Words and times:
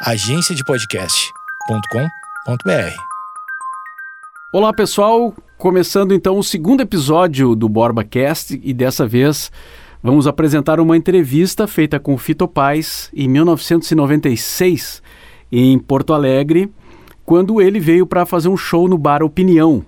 agenciadepodcast.com.br. 0.00 2.96
Olá 4.52 4.72
pessoal, 4.72 5.34
começando 5.56 6.14
então 6.14 6.38
o 6.38 6.44
segundo 6.44 6.82
episódio 6.82 7.56
do 7.56 7.68
BorbaCast 7.68 8.60
e 8.62 8.72
dessa 8.72 9.08
vez 9.08 9.50
vamos 10.00 10.28
apresentar 10.28 10.78
uma 10.78 10.96
entrevista 10.96 11.66
feita 11.66 11.98
com 11.98 12.16
Fito 12.16 12.46
Paz 12.46 13.10
em 13.12 13.26
1996 13.26 15.02
em 15.50 15.76
Porto 15.80 16.14
Alegre, 16.14 16.72
quando 17.24 17.60
ele 17.60 17.80
veio 17.80 18.06
para 18.06 18.24
fazer 18.24 18.48
um 18.48 18.56
show 18.56 18.86
no 18.86 18.96
bar 18.96 19.24
Opinião. 19.24 19.84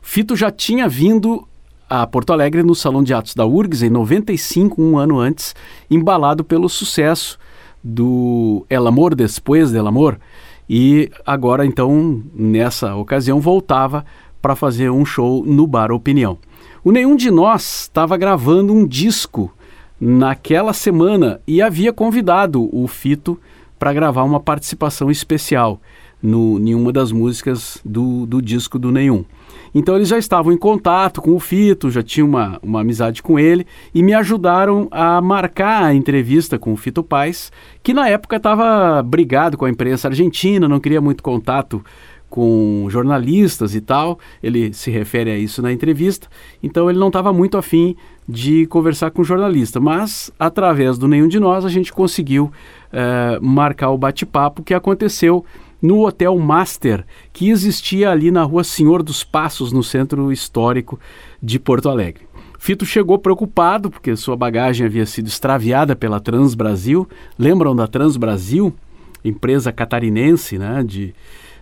Fito 0.00 0.34
já 0.34 0.50
tinha 0.50 0.88
vindo 0.88 1.46
a 1.86 2.06
Porto 2.06 2.32
Alegre 2.32 2.62
no 2.62 2.74
Salão 2.74 3.04
de 3.04 3.12
Atos 3.12 3.34
da 3.34 3.44
URGS 3.44 3.82
em 3.82 3.90
95, 3.90 4.82
um 4.82 4.96
ano 4.96 5.18
antes, 5.18 5.54
embalado 5.90 6.42
pelo 6.42 6.66
sucesso 6.66 7.38
do 7.82 8.64
El 8.68 8.86
Amor 8.86 9.14
Después 9.14 9.70
del 9.70 9.86
Amor. 9.86 10.18
E 10.68 11.10
agora, 11.26 11.66
então, 11.66 12.22
nessa 12.34 12.94
ocasião, 12.94 13.40
voltava 13.40 14.04
para 14.40 14.54
fazer 14.54 14.90
um 14.90 15.04
show 15.04 15.44
no 15.44 15.66
Bar 15.66 15.90
Opinião. 15.92 16.38
O 16.82 16.92
Nenhum 16.92 17.16
de 17.16 17.30
Nós 17.30 17.82
estava 17.82 18.16
gravando 18.16 18.72
um 18.72 18.86
disco 18.86 19.52
naquela 20.00 20.72
semana 20.72 21.40
e 21.46 21.60
havia 21.60 21.92
convidado 21.92 22.68
o 22.72 22.86
Fito 22.86 23.38
para 23.78 23.92
gravar 23.92 24.24
uma 24.24 24.40
participação 24.40 25.10
especial 25.10 25.80
no, 26.22 26.58
em 26.58 26.74
uma 26.74 26.92
das 26.92 27.12
músicas 27.12 27.78
do, 27.84 28.24
do 28.26 28.40
disco 28.40 28.78
do 28.78 28.90
Nenhum. 28.90 29.24
Então 29.74 29.96
eles 29.96 30.08
já 30.08 30.18
estavam 30.18 30.52
em 30.52 30.56
contato 30.56 31.20
com 31.20 31.34
o 31.34 31.40
Fito, 31.40 31.90
já 31.90 32.02
tinham 32.02 32.28
uma, 32.28 32.58
uma 32.62 32.80
amizade 32.80 33.22
com 33.22 33.38
ele 33.38 33.66
e 33.94 34.02
me 34.02 34.14
ajudaram 34.14 34.88
a 34.90 35.20
marcar 35.20 35.84
a 35.84 35.94
entrevista 35.94 36.58
com 36.58 36.72
o 36.72 36.76
Fito 36.76 37.02
Paz, 37.02 37.52
que 37.82 37.94
na 37.94 38.08
época 38.08 38.36
estava 38.36 39.02
brigado 39.02 39.56
com 39.56 39.64
a 39.64 39.70
imprensa 39.70 40.08
argentina, 40.08 40.68
não 40.68 40.80
queria 40.80 41.00
muito 41.00 41.22
contato 41.22 41.84
com 42.30 42.86
jornalistas 42.88 43.74
e 43.74 43.80
tal. 43.80 44.18
Ele 44.42 44.72
se 44.72 44.90
refere 44.90 45.30
a 45.30 45.36
isso 45.36 45.60
na 45.60 45.72
entrevista. 45.72 46.28
Então 46.62 46.88
ele 46.88 46.98
não 46.98 47.08
estava 47.08 47.32
muito 47.32 47.58
afim 47.58 47.96
de 48.26 48.64
conversar 48.66 49.10
com 49.10 49.24
jornalista, 49.24 49.80
mas 49.80 50.32
através 50.38 50.96
do 50.96 51.08
Nenhum 51.08 51.26
de 51.26 51.40
Nós 51.40 51.64
a 51.64 51.68
gente 51.68 51.92
conseguiu 51.92 52.52
eh, 52.92 53.38
marcar 53.42 53.90
o 53.90 53.98
bate-papo 53.98 54.62
que 54.62 54.72
aconteceu 54.72 55.44
no 55.80 56.06
Hotel 56.06 56.36
Master, 56.38 57.04
que 57.32 57.50
existia 57.50 58.10
ali 58.10 58.30
na 58.30 58.42
rua 58.42 58.64
Senhor 58.64 59.02
dos 59.02 59.24
Passos, 59.24 59.72
no 59.72 59.82
centro 59.82 60.32
histórico 60.32 60.98
de 61.42 61.58
Porto 61.58 61.88
Alegre. 61.88 62.28
Fito 62.58 62.84
chegou 62.84 63.18
preocupado 63.18 63.90
porque 63.90 64.14
sua 64.14 64.36
bagagem 64.36 64.86
havia 64.86 65.06
sido 65.06 65.28
extraviada 65.28 65.96
pela 65.96 66.20
Transbrasil. 66.20 67.08
Lembram 67.38 67.74
da 67.74 67.86
Transbrasil? 67.86 68.74
Empresa 69.24 69.72
catarinense 69.72 70.58
né, 70.58 70.84
de, 70.86 71.14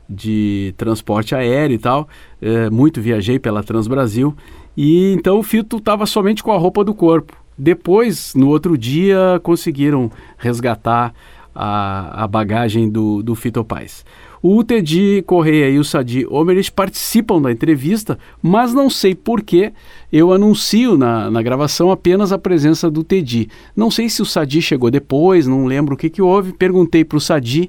de 0.08 0.74
transporte 0.76 1.36
aéreo 1.36 1.76
e 1.76 1.78
tal. 1.78 2.08
É, 2.42 2.68
muito 2.68 3.00
viajei 3.00 3.38
pela 3.38 3.62
Transbrasil. 3.62 4.36
E 4.76 5.12
então 5.12 5.38
o 5.38 5.42
Fito 5.44 5.76
estava 5.76 6.04
somente 6.04 6.42
com 6.42 6.50
a 6.50 6.58
roupa 6.58 6.82
do 6.82 6.92
corpo. 6.92 7.32
Depois, 7.56 8.34
no 8.34 8.48
outro 8.48 8.76
dia, 8.76 9.40
conseguiram 9.42 10.10
resgatar 10.36 11.14
a, 11.60 12.22
a 12.22 12.28
bagagem 12.28 12.88
do, 12.88 13.20
do 13.20 13.34
Fito 13.34 13.64
Paz. 13.64 14.04
O 14.40 14.62
Tedi 14.62 15.24
Correia 15.26 15.68
e 15.68 15.80
o 15.80 15.84
Sadi 15.84 16.24
Omerich 16.30 16.70
participam 16.70 17.42
da 17.42 17.50
entrevista, 17.50 18.16
mas 18.40 18.72
não 18.72 18.88
sei 18.88 19.12
por 19.12 19.42
que 19.42 19.72
eu 20.12 20.32
anuncio 20.32 20.96
na, 20.96 21.28
na 21.28 21.42
gravação 21.42 21.90
apenas 21.90 22.30
a 22.30 22.38
presença 22.38 22.88
do 22.88 23.02
Tedi. 23.02 23.48
Não 23.74 23.90
sei 23.90 24.08
se 24.08 24.22
o 24.22 24.24
Sadi 24.24 24.62
chegou 24.62 24.88
depois, 24.88 25.48
não 25.48 25.66
lembro 25.66 25.94
o 25.94 25.98
que, 25.98 26.08
que 26.08 26.22
houve. 26.22 26.52
Perguntei 26.52 27.04
para 27.04 27.18
o 27.18 27.20
Sadi 27.20 27.68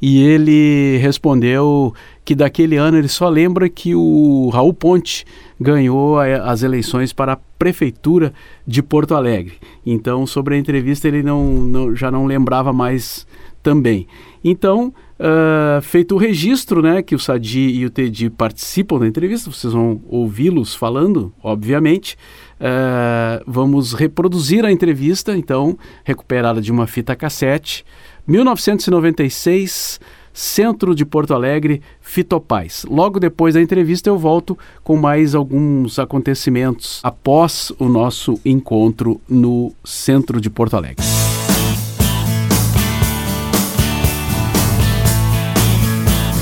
e 0.00 0.22
ele 0.22 0.98
respondeu 0.98 1.92
que 2.24 2.34
daquele 2.34 2.76
ano 2.76 2.98
ele 2.98 3.08
só 3.08 3.28
lembra 3.28 3.68
que 3.68 3.94
o 3.94 4.48
Raul 4.52 4.72
Ponte 4.72 5.24
ganhou 5.60 6.18
a, 6.18 6.50
as 6.50 6.62
eleições 6.62 7.12
para 7.12 7.34
a 7.34 7.38
prefeitura 7.58 8.32
de 8.66 8.82
Porto 8.82 9.14
Alegre. 9.14 9.54
Então, 9.84 10.26
sobre 10.26 10.54
a 10.54 10.58
entrevista, 10.58 11.08
ele 11.08 11.22
não, 11.22 11.44
não 11.44 11.94
já 11.94 12.10
não 12.10 12.26
lembrava 12.26 12.72
mais 12.72 13.25
também. 13.66 14.06
Então, 14.44 14.94
uh, 15.18 15.82
feito 15.82 16.14
o 16.14 16.18
registro, 16.18 16.80
né, 16.80 17.02
que 17.02 17.16
o 17.16 17.18
Sadi 17.18 17.68
e 17.68 17.84
o 17.84 17.90
Tedi 17.90 18.30
participam 18.30 19.00
da 19.00 19.08
entrevista, 19.08 19.50
vocês 19.50 19.72
vão 19.72 20.00
ouvi-los 20.06 20.72
falando, 20.72 21.32
obviamente. 21.42 22.16
Uh, 22.60 23.42
vamos 23.44 23.92
reproduzir 23.92 24.64
a 24.64 24.70
entrevista, 24.70 25.36
então, 25.36 25.76
recuperada 26.04 26.60
de 26.60 26.70
uma 26.70 26.86
fita 26.86 27.16
cassete. 27.16 27.84
1996 28.24 29.98
Centro 30.32 30.94
de 30.94 31.04
Porto 31.04 31.34
Alegre, 31.34 31.80
Fitopaz. 32.00 32.84
Logo 32.88 33.18
depois 33.18 33.54
da 33.54 33.60
entrevista 33.60 34.10
eu 34.10 34.18
volto 34.18 34.56
com 34.84 34.94
mais 34.94 35.34
alguns 35.34 35.98
acontecimentos 35.98 37.00
após 37.02 37.72
o 37.78 37.88
nosso 37.88 38.38
encontro 38.44 39.18
no 39.28 39.72
Centro 39.82 40.38
de 40.38 40.50
Porto 40.50 40.76
Alegre. 40.76 41.02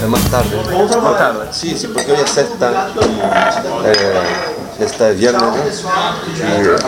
É 0.05 0.07
mais 0.07 0.25
tarde. 0.31 0.55
Más 0.55 1.17
tarde. 1.17 1.49
Sí, 1.51 1.75
sí, 1.79 1.87
porque 1.89 2.13
hoy 2.13 2.19
es 2.23 2.29
sexta. 2.31 2.91
Eh, 3.87 4.85
esta 4.85 5.11
es 5.11 5.19
viernes, 5.19 5.43
¿no? 5.43 5.51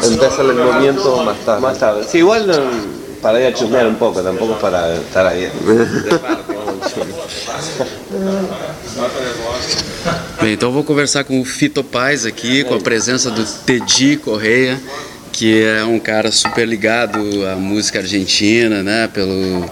Y 0.03 0.13
empieza 0.13 0.43
el 0.43 0.53
movimiento 0.53 1.25
más 1.25 1.39
tarde. 1.39 1.63
Más 1.63 1.79
tarde. 1.79 2.05
Sí, 2.07 2.19
igual 2.19 2.47
no, 2.47 2.53
para 3.23 3.41
ir 3.41 3.47
a 3.47 3.55
chusmear 3.55 3.87
un 3.87 3.95
poco, 3.95 4.21
tampoco 4.21 4.59
para 4.59 4.97
estar 4.97 5.27
ahí. 5.27 5.51
Bem, 10.43 10.53
então 10.53 10.69
eu 10.69 10.75
vou 10.75 10.85
conversar 10.85 11.25
com 11.25 11.41
o 11.41 11.45
Fito 11.45 11.83
Paz 11.83 12.27
aqui, 12.27 12.65
com 12.65 12.75
a 12.75 12.81
presença 12.81 13.31
do 13.31 13.43
Tedi 13.65 14.19
Correia, 14.19 14.79
que 15.33 15.65
é 15.65 15.83
um 15.85 15.99
cara 15.99 16.31
super 16.31 16.69
ligado 16.69 17.19
à 17.51 17.57
música 17.57 18.01
argentina, 18.01 18.83
né? 18.83 19.09
Pelo, 19.09 19.65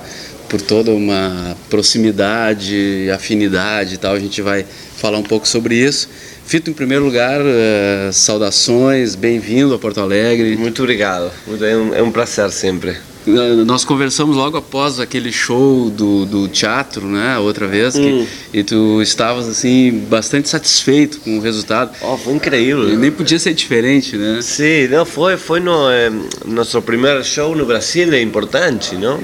por 0.49 0.61
toda 0.61 0.91
uma 0.91 1.57
proximidade, 1.71 3.09
afinidade 3.13 3.95
e 3.95 3.99
tal. 3.99 4.15
A 4.15 4.19
gente 4.21 4.41
vai 4.43 4.65
falar 4.97 5.19
um 5.19 5.23
pouco 5.23 5.47
sobre 5.49 5.75
isso. 5.77 6.09
Fito, 6.47 6.71
em 6.71 6.75
primeiro 6.75 7.05
lugar, 7.05 7.41
eh, 7.43 8.11
saudações, 8.13 9.15
bem-vindo 9.15 9.73
a 9.75 9.79
Porto 9.79 10.01
Alegre. 10.01 10.57
Muito 10.57 10.83
obrigado. 10.83 11.31
É 11.61 11.77
um, 11.77 11.95
é 11.95 12.03
um 12.03 12.11
prazer 12.11 12.51
sempre. 12.51 12.91
Eh, 13.27 13.65
Nós 13.65 13.83
conversamos 13.83 14.37
logo 14.37 14.59
após 14.59 15.01
aquele 15.01 15.33
show 15.33 15.89
do, 15.89 16.27
do 16.27 16.47
teatro, 16.47 17.07
né? 17.07 17.39
Outra 17.39 17.67
vez, 17.67 17.95
que, 17.95 18.01
Hum. 18.01 18.27
e 18.53 18.63
tu 18.63 19.01
estavas 19.01 19.49
assim 19.49 20.05
bastante 20.11 20.51
satisfeito 20.51 21.21
com 21.21 21.39
o 21.39 21.41
resultado. 21.41 21.93
Oh, 22.03 22.19
foi 22.19 22.35
E 22.35 22.37
incrível. 22.37 22.99
nem 22.99 23.11
podia 23.11 23.39
ser 23.39 23.55
diferente, 23.55 24.15
né? 24.19 24.41
Sí, 24.43 24.87
no, 24.91 25.07
fue, 25.07 25.39
fue 25.39 25.61
no, 25.61 25.91
eh, 25.91 26.13
nuestro 26.45 26.83
primer 26.83 27.25
show 27.25 27.57
no 27.57 27.65
Brasil 27.65 28.13
é 28.13 28.21
importante, 28.21 28.95
não? 28.97 29.19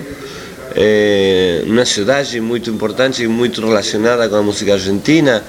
É 0.83 1.63
uma 1.67 1.85
cidade 1.85 2.41
muito 2.41 2.71
importante 2.71 3.23
e 3.23 3.29
muito 3.29 3.61
relacionada 3.61 4.27
com 4.31 4.37
a 4.37 4.43
música 4.43 4.73
argentina, 4.73 5.45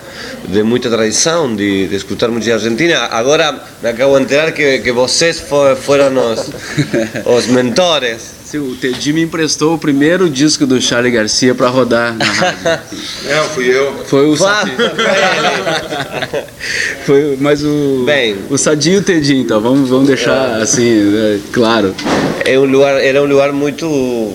de 0.48 0.62
muita 0.62 0.90
tradição 0.90 1.56
de, 1.56 1.88
de 1.88 1.96
escutar 1.96 2.28
música 2.28 2.56
argentina. 2.56 3.08
Agora 3.12 3.58
me 3.82 3.90
acabo 3.90 4.18
de 4.18 4.24
enterar 4.26 4.52
que, 4.52 4.80
que 4.80 4.92
vocês 4.92 5.40
fo- 5.40 5.74
foram 5.78 6.12
os, 6.34 6.50
os 7.26 7.48
mentores. 7.48 8.42
Sim, 8.44 8.58
O 8.58 8.76
Teddy 8.76 9.14
me 9.14 9.22
emprestou 9.22 9.76
o 9.76 9.78
primeiro 9.78 10.30
disco 10.30 10.66
do 10.66 10.82
Charlie 10.82 11.14
Garcia 11.14 11.56
para 11.56 11.70
rodar 11.70 12.14
na 12.18 12.26
rádio. 12.26 12.98
Não, 13.24 13.44
fui 13.56 13.70
eu. 13.74 14.04
Foi 14.06 14.28
o 14.28 14.36
Fala, 14.36 14.56
Sadi. 14.68 14.72
ele. 14.72 16.44
Foi, 17.06 17.38
mas 17.40 17.64
o. 17.64 18.04
Bem. 18.06 18.36
O 18.50 18.58
Sadi 18.58 18.92
e 18.92 18.98
o 18.98 19.02
Teddy, 19.02 19.38
então, 19.38 19.62
vamos, 19.62 19.90
vamos 19.90 20.08
deixar 20.08 20.62
assim, 20.62 20.84
né, 21.12 21.40
claro. 21.54 21.96
é 22.44 22.60
um 22.60 22.66
lugar 22.66 23.02
era 23.02 23.22
um 23.22 23.26
lugar 23.26 23.54
muito 23.54 24.34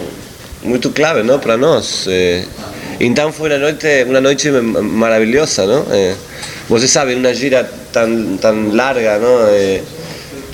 muito 0.67 0.91
clave 0.91 1.23
não 1.23 1.39
para 1.39 1.57
nós 1.57 2.07
então 3.01 3.33
foi 3.33 3.49
uma 3.51 3.59
noite 3.59 3.87
uma 4.07 4.21
noite 4.21 4.51
ma- 4.51 4.83
maravilhosa 4.83 5.65
não 5.67 5.87
é, 5.91 6.15
você 6.69 6.87
sabe 6.89 7.15
uma 7.15 7.33
gira 7.33 7.69
tão 7.93 8.37
tão 8.39 8.75
larga 8.75 9.19
não 9.19 9.47
é, 9.49 9.81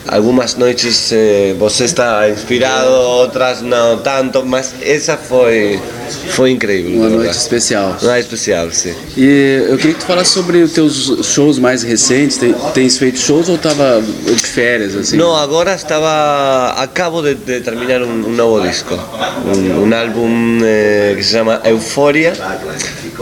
algumas 0.09 0.55
noites 0.55 1.11
eh, 1.13 1.55
você 1.59 1.85
está 1.85 2.29
inspirado 2.29 2.91
outras 2.91 3.63
não 3.63 3.99
tanto 3.99 4.45
mas 4.45 4.75
essa 4.83 5.17
foi 5.17 5.81
foi 6.29 6.51
incrível 6.51 7.01
Uma 7.01 7.09
noite 7.09 7.37
especial. 7.37 7.97
Não 8.03 8.13
é 8.13 8.21
especial 8.21 8.71
sim 8.71 8.95
E 9.17 9.65
eu 9.69 9.77
queria 9.77 9.95
que 9.95 10.01
tu 10.01 10.07
falasse 10.07 10.31
sobre 10.31 10.63
os 10.63 10.73
teus 10.73 11.27
shows 11.27 11.59
mais 11.59 11.83
recentes. 11.83 12.37
Tem, 12.37 12.55
tens 12.75 12.99
feito 12.99 13.19
shows 13.19 13.49
ou 13.49 13.59
tava 13.59 14.03
de 14.03 14.47
férias, 14.47 14.95
assim? 14.95 15.17
No, 15.17 15.35
agora 15.35 15.75
estaba. 15.75 16.75
Acabo 16.77 17.23
de, 17.23 17.35
de 17.35 17.61
terminar 17.61 18.03
un, 18.03 18.25
un 18.25 18.37
nuevo 18.37 18.61
disco. 18.61 18.99
Un, 19.45 19.85
un 19.85 19.95
álbum 19.95 20.61
eh, 20.63 21.15
que 21.17 21.23
se 21.23 21.35
llama 21.35 21.61
Euforia. 21.65 22.33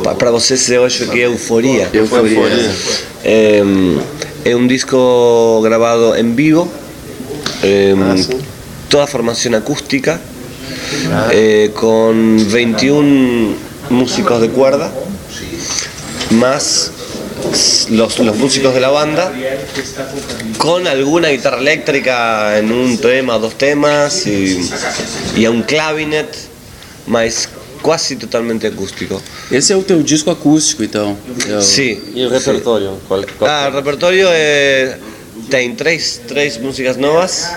Pa, 0.03 0.15
para 0.15 0.31
vocês 0.31 0.69
eu 0.71 0.85
acho 0.85 1.07
que 1.07 1.21
é 1.21 1.27
Euforia. 1.27 1.89
Euforia. 1.93 2.41
Eh, 3.25 3.63
é 3.63 3.63
un 4.47 4.69
disco 4.69 5.61
grabado 5.63 6.15
en 6.17 6.37
vivo. 6.37 6.69
eh, 7.63 7.95
toda 8.89 9.07
formación 9.07 9.55
acústica. 9.55 10.21
eh, 11.33 11.71
con 11.75 12.51
21 12.51 13.55
músicos 13.91 14.41
de 14.41 14.49
cuerda, 14.49 14.91
más 16.31 16.91
los, 17.91 18.19
los 18.19 18.37
músicos 18.37 18.75
de 18.75 18.81
la 18.81 18.91
banda, 18.91 19.33
con 20.59 20.87
alguna 20.87 21.29
guitarra 21.29 21.59
eléctrica 21.59 22.59
en 22.59 22.73
un 22.73 22.99
tema, 22.99 23.39
dos 23.39 23.57
temas, 23.57 24.27
y, 24.27 24.61
y 25.37 25.45
a 25.45 25.51
un 25.51 25.63
clavinet, 25.63 26.29
más 27.07 27.49
quase 27.83 28.17
totalmente 28.17 28.67
acústico. 28.67 29.21
Esse 29.51 29.73
é 29.73 29.77
o 29.77 29.83
teu 29.83 30.03
disco 30.03 30.31
acústico, 30.31 30.83
então? 30.83 31.17
O... 31.59 31.61
Sí. 31.61 32.01
E 32.15 32.25
o 32.27 32.31
repertório? 32.31 32.99
Qual, 33.09 33.23
qual? 33.39 33.51
Ah, 33.51 33.69
o 33.73 33.77
repertório 33.77 34.27
é, 34.31 34.99
tem 35.51 35.75
três, 35.75 36.21
três 36.29 36.57
músicas 36.59 36.97
novas, 36.97 37.49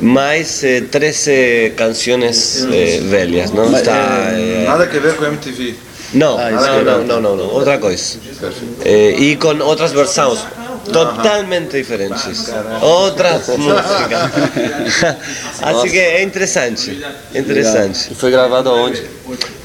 mais 0.00 0.62
eh, 0.64 0.80
13 0.80 1.72
canções 1.76 2.64
eh, 2.72 3.00
velhas, 3.02 3.50
não? 3.50 3.74
Está, 3.76 4.30
eh, 4.32 4.64
Nada 4.66 4.86
que 4.86 4.98
ver 4.98 5.14
com 5.16 5.24
MTV. 5.26 5.74
não, 6.14 6.38
Ah, 6.38 6.50
não, 6.50 7.04
não, 7.04 7.20
não, 7.20 7.36
não, 7.36 7.44
outra 7.46 7.78
coisa. 7.78 8.18
Eh, 8.84 9.14
e 9.18 9.36
com 9.36 9.58
outras 9.62 9.92
versões 9.92 10.38
totalmente 10.92 11.72
diferentes. 11.72 12.52
Outras 12.80 13.48
músicas. 13.48 14.30
assim 15.62 15.88
que 15.90 15.98
é 15.98 16.22
interessante. 16.22 17.02
Interessante. 17.34 18.12
E 18.12 18.14
foi 18.14 18.30
gravado 18.30 18.70
aonde? 18.70 19.02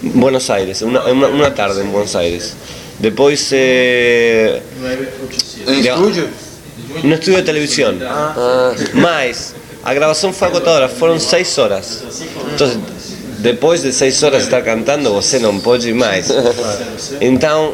Buenos 0.02 0.50
Aires, 0.50 0.82
uma, 0.82 1.04
uma, 1.06 1.28
uma 1.28 1.52
tarde 1.52 1.80
em 1.82 1.86
Buenos 1.86 2.16
Aires. 2.16 2.56
Depois, 3.00 3.50
eh, 3.52 4.62
Em 5.68 5.80
estúdio? 5.80 6.30
no 7.04 7.14
estúdio 7.14 7.36
de 7.38 7.44
televisão. 7.44 7.96
Mas 8.94 9.56
a 9.84 9.94
gravação 9.94 10.32
foi 10.32 10.48
agotadora, 10.48 10.88
foram 10.88 11.20
seis 11.20 11.58
horas. 11.58 12.04
Então, 12.54 12.82
depois 13.40 13.82
de 13.82 13.92
seis 13.92 14.22
horas 14.22 14.40
de 14.40 14.46
estar 14.46 14.62
cantando, 14.62 15.12
você 15.14 15.40
não 15.40 15.60
pode 15.60 15.92
mais. 15.94 16.28
Então, 17.20 17.74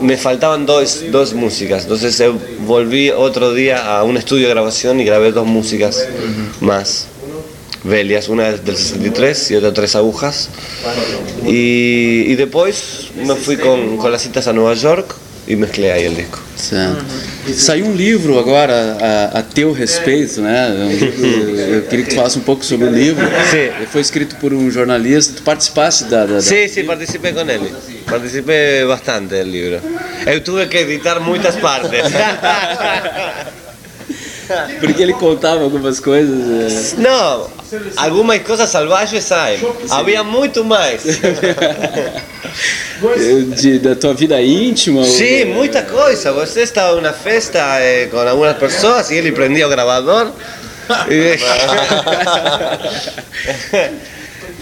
me 0.00 0.16
faltavam 0.16 0.64
dois, 0.64 1.02
duas 1.10 1.32
músicas. 1.32 1.84
Então, 1.84 2.26
eu 2.26 2.40
volvi 2.60 3.12
outro 3.12 3.54
dia 3.54 3.78
a 3.80 4.04
um 4.04 4.16
estúdio 4.16 4.46
de 4.46 4.52
gravação 4.52 4.98
e 4.98 5.04
gravei 5.04 5.32
duas 5.32 5.46
músicas 5.46 6.06
mais 6.60 7.06
velhas, 7.84 8.28
uma 8.28 8.52
del 8.52 8.76
63 8.76 9.50
e 9.50 9.54
outra 9.56 9.72
Tres 9.72 9.94
Agujas. 9.96 10.48
E, 11.44 12.26
e 12.28 12.36
depois 12.36 13.10
me 13.14 13.34
fui 13.36 13.56
com, 13.56 13.96
com 13.96 14.06
as 14.08 14.22
citas 14.22 14.48
a 14.48 14.52
Nova 14.52 14.74
York 14.74 15.14
e 15.46 15.54
mesclei 15.56 15.90
aí 15.90 16.08
o 16.08 16.14
disco. 16.14 16.42
Certo. 16.56 17.04
Saiu 17.54 17.86
um 17.86 17.94
livro 17.94 18.38
agora 18.38 18.96
a, 19.00 19.38
a 19.38 19.42
teu 19.42 19.70
respeito, 19.72 20.40
né? 20.40 20.68
Um 20.70 20.88
livro- 20.88 21.60
Eu 21.74 21.82
queria 21.82 22.04
que 22.04 22.10
tu 22.10 22.16
falasse 22.16 22.38
um 22.38 22.42
pouco 22.42 22.64
sobre 22.64 22.88
o 22.88 22.90
livro. 22.90 23.24
Sim. 23.50 23.56
Ele 23.76 23.86
foi 23.86 24.00
escrito 24.00 24.36
por 24.36 24.52
um 24.52 24.70
jornalista. 24.70 25.34
Tu 25.36 25.42
participaste 25.42 26.04
da. 26.04 26.24
da, 26.26 26.34
da... 26.34 26.40
Sí, 26.42 26.68
sí, 26.68 26.82
participé 26.82 27.32
con 27.32 27.48
él. 27.48 27.60
Participé 28.06 28.84
bastante 28.86 29.34
del 29.36 29.50
libro. 29.52 29.80
Eu 30.26 30.42
tuve 30.42 30.66
que 30.68 30.78
editar 30.78 31.20
muitas 31.20 31.56
partes. 31.56 32.00
Porque 34.80 35.02
ele 35.02 35.12
contava 35.14 35.62
algumas 35.62 35.98
coisas. 36.00 36.94
é. 36.94 36.96
Não, 37.00 37.48
algumas 37.96 38.40
coisas 38.42 38.68
salvajes 38.70 39.24
saem. 39.24 39.58
Havia 39.90 40.22
muito 40.24 40.64
mais. 40.64 41.04
é, 41.22 42.12
de, 43.56 43.78
da 43.78 43.94
tua 43.94 44.14
vida 44.14 44.40
íntima. 44.40 45.00
ou- 45.00 45.04
Sim, 45.06 45.44
muita 45.46 45.82
coisa. 45.82 46.32
Você 46.32 46.62
estava 46.62 46.94
numa 46.96 47.12
festa 47.12 47.58
eh, 47.80 48.06
com 48.10 48.18
algumas 48.18 48.56
pessoas 48.56 49.10
e 49.10 49.16
ele 49.16 49.32
prendia 49.32 49.66
o 49.66 49.70
gravador. 49.70 50.30
E... 51.10 51.36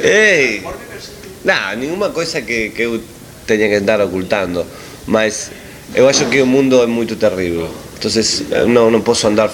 Ei, 0.04 0.62
não, 1.44 1.76
nenhuma 1.76 2.10
coisa 2.10 2.40
que, 2.40 2.70
que 2.70 2.82
eu 2.82 3.00
tenha 3.46 3.68
que 3.68 3.74
andar 3.76 4.00
ocultando. 4.00 4.66
Mas 5.06 5.50
eu 5.94 6.08
acho 6.08 6.24
que 6.26 6.40
o 6.40 6.46
mundo 6.46 6.82
é 6.82 6.86
muito 6.86 7.14
terrível. 7.16 7.68
Então 8.06 8.58
eu 8.58 8.68
não, 8.68 8.90
não 8.90 9.00
posso 9.00 9.26
andar 9.26 9.50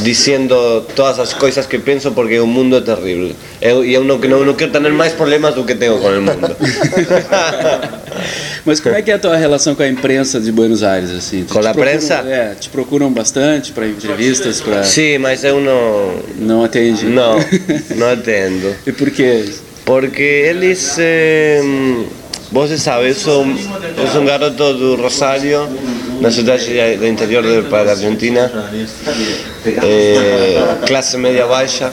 dizendo 0.00 0.82
todas 0.94 1.18
as 1.18 1.32
coisas 1.32 1.66
que 1.66 1.78
penso 1.78 2.10
porque 2.12 2.38
o 2.38 2.46
mundo 2.46 2.76
é 2.76 2.80
terrível. 2.80 3.32
Eu, 3.60 3.84
e 3.84 3.94
eu 3.94 4.04
não, 4.04 4.18
não, 4.18 4.44
não 4.44 4.54
quero 4.54 4.70
ter 4.72 4.80
mais 4.92 5.12
problemas 5.12 5.54
do 5.54 5.64
que 5.64 5.74
tenho 5.74 5.98
com 5.98 6.08
o 6.08 6.20
mundo. 6.20 6.56
Mas 8.64 8.80
como 8.80 8.94
é 8.94 9.02
que 9.02 9.10
é 9.10 9.14
a 9.14 9.18
tua 9.18 9.36
relação 9.36 9.74
com 9.74 9.82
a 9.82 9.88
imprensa 9.88 10.40
de 10.40 10.52
Buenos 10.52 10.82
Aires? 10.82 11.10
Assim? 11.10 11.44
Com 11.44 11.60
Te 11.60 11.66
a 11.66 11.72
procuram- 11.72 11.90
prensa? 11.90 12.14
É, 12.14 12.54
te 12.58 12.68
procuram 12.68 13.12
bastante 13.12 13.72
para 13.72 13.86
entrevistas, 13.86 14.60
para. 14.60 14.84
Sim, 14.84 15.18
mas 15.18 15.44
eu 15.44 15.60
não. 15.60 16.20
Não 16.36 16.64
atende? 16.64 17.06
Não, 17.06 17.38
não 17.96 18.10
atendo. 18.10 18.74
E 18.86 18.92
por 18.92 19.10
quê? 19.10 19.44
Porque 19.84 20.22
eles. 20.22 20.96
Eh, 20.98 21.62
você 22.52 22.76
sabe, 22.76 23.08
eu 23.08 23.14
sou, 23.14 23.46
eu 23.46 24.08
sou 24.12 24.22
um 24.22 24.26
garoto 24.26 24.74
do 24.74 24.96
Rosário, 24.96 25.68
na 26.20 26.30
cidade 26.30 26.96
do 26.98 27.06
interior 27.06 27.42
do, 27.42 27.62
da 27.68 27.90
Argentina, 27.92 28.50
eh, 29.66 30.60
classe 30.86 31.16
média 31.16 31.46
baixa. 31.46 31.90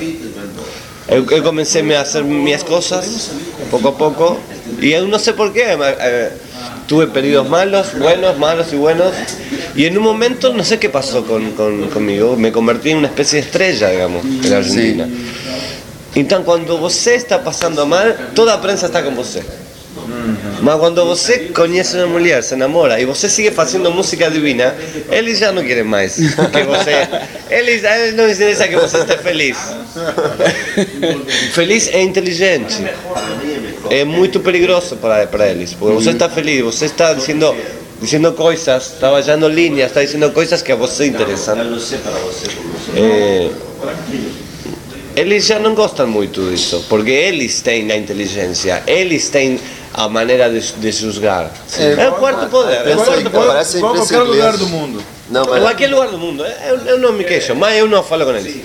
Eu, 1.09 1.25
eu 1.31 1.41
comecei 1.43 1.81
a 1.95 2.03
fazer 2.03 2.23
minhas 2.23 2.63
coisas, 2.63 3.31
pouco 3.71 3.87
a 3.87 3.91
pouco, 3.93 4.39
e 4.81 4.91
eu 4.91 5.07
não 5.07 5.17
sei 5.19 5.33
porquê. 5.33 5.75
mas, 5.77 5.95
eh, 5.99 6.31
tuve 6.87 7.07
períodos 7.07 7.49
malos, 7.49 7.87
buenos, 7.97 8.37
malos 8.37 8.67
y 8.71 8.75
buenos, 8.75 9.13
y 9.75 9.85
en 9.85 9.97
un 9.97 10.03
momento 10.03 10.53
no 10.53 10.63
sé 10.63 10.77
qué 10.79 10.89
pasó 10.89 11.23
con, 11.25 11.51
con- 11.51 11.89
conmigo, 11.89 12.35
me 12.37 12.51
convertí 12.51 12.91
en 12.91 12.97
una 12.99 13.07
especie 13.07 13.39
de 13.41 13.45
estrella, 13.47 13.89
digamos, 13.89 14.23
en 14.25 14.49
la 14.49 14.57
Argentina. 14.57 15.07
Então, 16.15 16.43
quando 16.43 16.77
você 16.77 17.15
está 17.15 17.37
passando 17.39 17.85
mal, 17.85 18.07
toda 18.33 18.53
a 18.53 18.57
prensa 18.57 18.87
está 18.87 19.03
com 19.03 19.11
você. 19.15 19.43
Mas 20.61 20.79
quando 20.79 21.05
você 21.05 21.39
conhece 21.53 21.95
uma 21.97 22.07
mulher, 22.07 22.43
se 22.43 22.55
namora 22.55 22.99
e 22.99 23.05
você 23.05 23.29
sigue 23.29 23.51
fazendo 23.51 23.91
música 23.91 24.29
divina, 24.29 24.75
eles 25.11 25.39
já 25.39 25.51
não 25.51 25.63
querem 25.63 25.83
mais 25.83 26.15
que 26.15 26.63
você. 26.63 27.07
Eles, 27.49 27.83
eles 27.83 28.15
não 28.15 28.29
interessa 28.29 28.67
que 28.67 28.75
você 28.75 28.97
esteja 28.97 29.19
feliz. 29.19 29.57
Feliz 31.53 31.87
é 31.87 32.01
inteligente. 32.01 32.83
É 33.89 34.03
muito 34.03 34.39
perigoso 34.39 34.97
para, 34.97 35.27
para 35.27 35.47
eles, 35.47 35.73
porque 35.73 35.95
você 35.95 36.11
está 36.11 36.29
feliz, 36.29 36.61
você 36.61 36.85
está 36.85 37.13
dizendo, 37.13 37.55
dizendo 38.01 38.33
coisas, 38.33 38.93
está 38.93 39.11
baixando 39.11 39.47
linhas, 39.47 39.87
está 39.87 40.03
dizendo 40.03 40.29
coisas 40.31 40.61
que 40.61 40.71
a 40.71 40.75
você 40.75 41.05
interessam. 41.05 41.57
É, 42.95 43.49
eles 45.15 45.45
já 45.45 45.57
não 45.57 45.73
gostam 45.73 46.05
muito 46.07 46.41
disso, 46.51 46.85
porque 46.89 47.11
eles 47.11 47.61
têm 47.61 47.91
a 47.91 47.97
inteligência, 47.97 48.83
eles 48.85 49.29
têm 49.29 49.59
a 49.97 50.07
maneira 50.07 50.47
de, 50.47 50.59
de 50.73 50.91
julgar. 50.91 51.49
É, 51.75 52.07
o 52.07 52.13
quarto 52.13 52.47
poder, 52.51 52.87
é 52.87 52.95
o 52.95 52.97
quarto 53.03 53.31
poder. 53.31 53.47
Parece 53.47 53.77
Igual 53.77 53.93
imprensa 53.95 54.13
qualquer 54.13 54.29
lugar 54.31 54.53
inglesa. 54.53 54.57
do 54.57 54.67
mundo. 54.67 55.03
Não, 55.27 55.43
mas 55.43 55.61
qualquer 55.63 55.89
lugar 55.89 56.07
do 56.09 56.17
mundo, 56.19 56.45
eu, 56.45 56.77
eu 56.85 56.99
não 56.99 57.11
me 57.13 57.23
queixo, 57.23 57.55
mas 57.55 57.75
eu 57.79 57.87
não 57.87 58.03
falo 58.03 58.23
com 58.25 58.31
eles. 58.31 58.61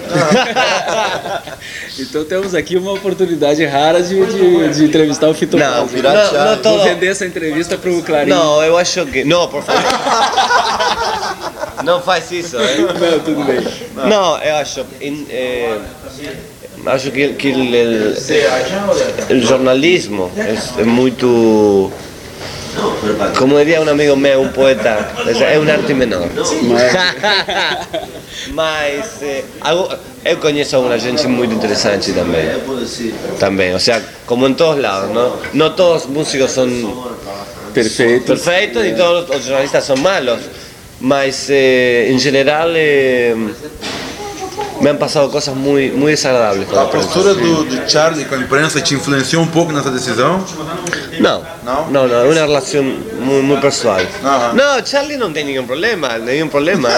Então 1.99 2.25
temos 2.25 2.55
aqui 2.55 2.77
uma 2.77 2.93
oportunidade 2.93 3.65
rara 3.67 4.03
de, 4.03 4.15
de, 4.27 4.69
de 4.75 4.85
entrevistar 4.85 5.29
o 5.29 5.35
Fito 5.35 5.57
Não, 5.57 5.87
não, 5.87 5.87
não 5.87 6.47
Vou 6.47 6.57
todo. 6.59 6.85
vender 6.85 7.09
essa 7.09 7.27
entrevista 7.27 7.77
pro 7.77 8.03
Clarim. 8.03 8.31
Não, 8.31 8.63
eu 8.63 8.77
acho 8.79 9.05
que. 9.07 9.25
Não, 9.25 9.47
por 9.49 9.63
favor. 9.63 9.83
Não 11.85 12.01
faz 12.01 12.31
isso, 12.31 12.57
hein? 12.61 12.87
Não, 12.87 13.19
tudo 13.21 13.45
bem. 13.45 13.61
Não, 14.09 14.39
eu 14.39 14.55
acho. 14.57 14.87
em, 15.01 15.27
eh, 15.29 15.79
acho 16.87 17.11
que, 17.13 17.35
que 17.35 17.51
el, 17.53 17.75
el- 17.75 18.17
el 19.29 19.43
jornalismo 19.47 20.31
é, 20.37 20.81
é 20.81 20.85
muito. 20.85 21.91
Como 23.39 23.59
diria 23.59 23.83
um 23.83 23.89
amigo 23.89 24.17
meu, 24.17 24.41
um 24.43 24.49
poeta, 24.49 25.07
é 25.27 25.59
um 25.59 25.71
arte 25.71 25.93
menor. 25.93 26.27
Mas 28.55 29.21
eh, 29.23 29.45
algo- 29.61 29.95
eu 30.25 30.37
conheço 30.39 30.79
uma 30.79 30.99
gente 30.99 31.27
muito 31.27 31.53
interessante 31.55 32.13
também. 32.13 32.47
Também, 33.39 33.73
ou 33.75 33.79
seja, 33.79 34.03
como 34.27 34.49
em 34.49 34.55
todos 34.55 34.81
lados, 34.83 35.11
não? 35.15 35.37
Não 35.53 35.71
todos 35.75 36.05
os 36.05 36.11
músicos 36.11 36.51
são 36.53 36.67
Perfeito. 37.75 38.25
perfeitos 38.27 38.85
e 38.85 38.93
todos 38.93 39.37
os 39.37 39.45
jornalistas 39.45 39.85
são 39.85 39.97
malos, 39.97 40.41
mas 41.01 41.49
eh, 41.51 42.09
em 42.11 42.19
geral 42.19 42.69
eh, 42.75 43.35
me 44.83 44.91
han 44.91 44.97
passado 44.97 45.31
coisas 45.31 45.55
muito, 45.55 45.97
muito 45.97 46.17
desagradáveis 46.17 46.69
com 46.69 46.77
A 46.79 46.87
postura 46.87 47.35
do, 47.35 47.63
do 47.65 47.89
Charlie 47.91 48.25
com 48.25 48.35
a 48.35 48.39
imprensa 48.39 48.81
te 48.81 48.95
influenciou 48.95 49.41
um 49.43 49.47
pouco 49.47 49.73
nessa 49.73 49.91
decisão? 49.93 50.45
Não, 51.21 51.43
Não? 51.63 51.89
não, 51.89 52.09
não, 52.09 52.17
é 52.17 52.25
uma 52.25 52.35
relação 52.35 52.83
muito, 52.83 53.43
muito 53.45 53.61
pessoal. 53.61 54.01
Aham. 54.25 54.53
Não, 54.55 54.85
Charlie 54.85 55.17
não 55.17 55.33
tem 55.33 55.45
nenhum 55.45 55.65
problema, 55.65 56.19
nenhum 56.19 56.49
problema. 56.49 56.89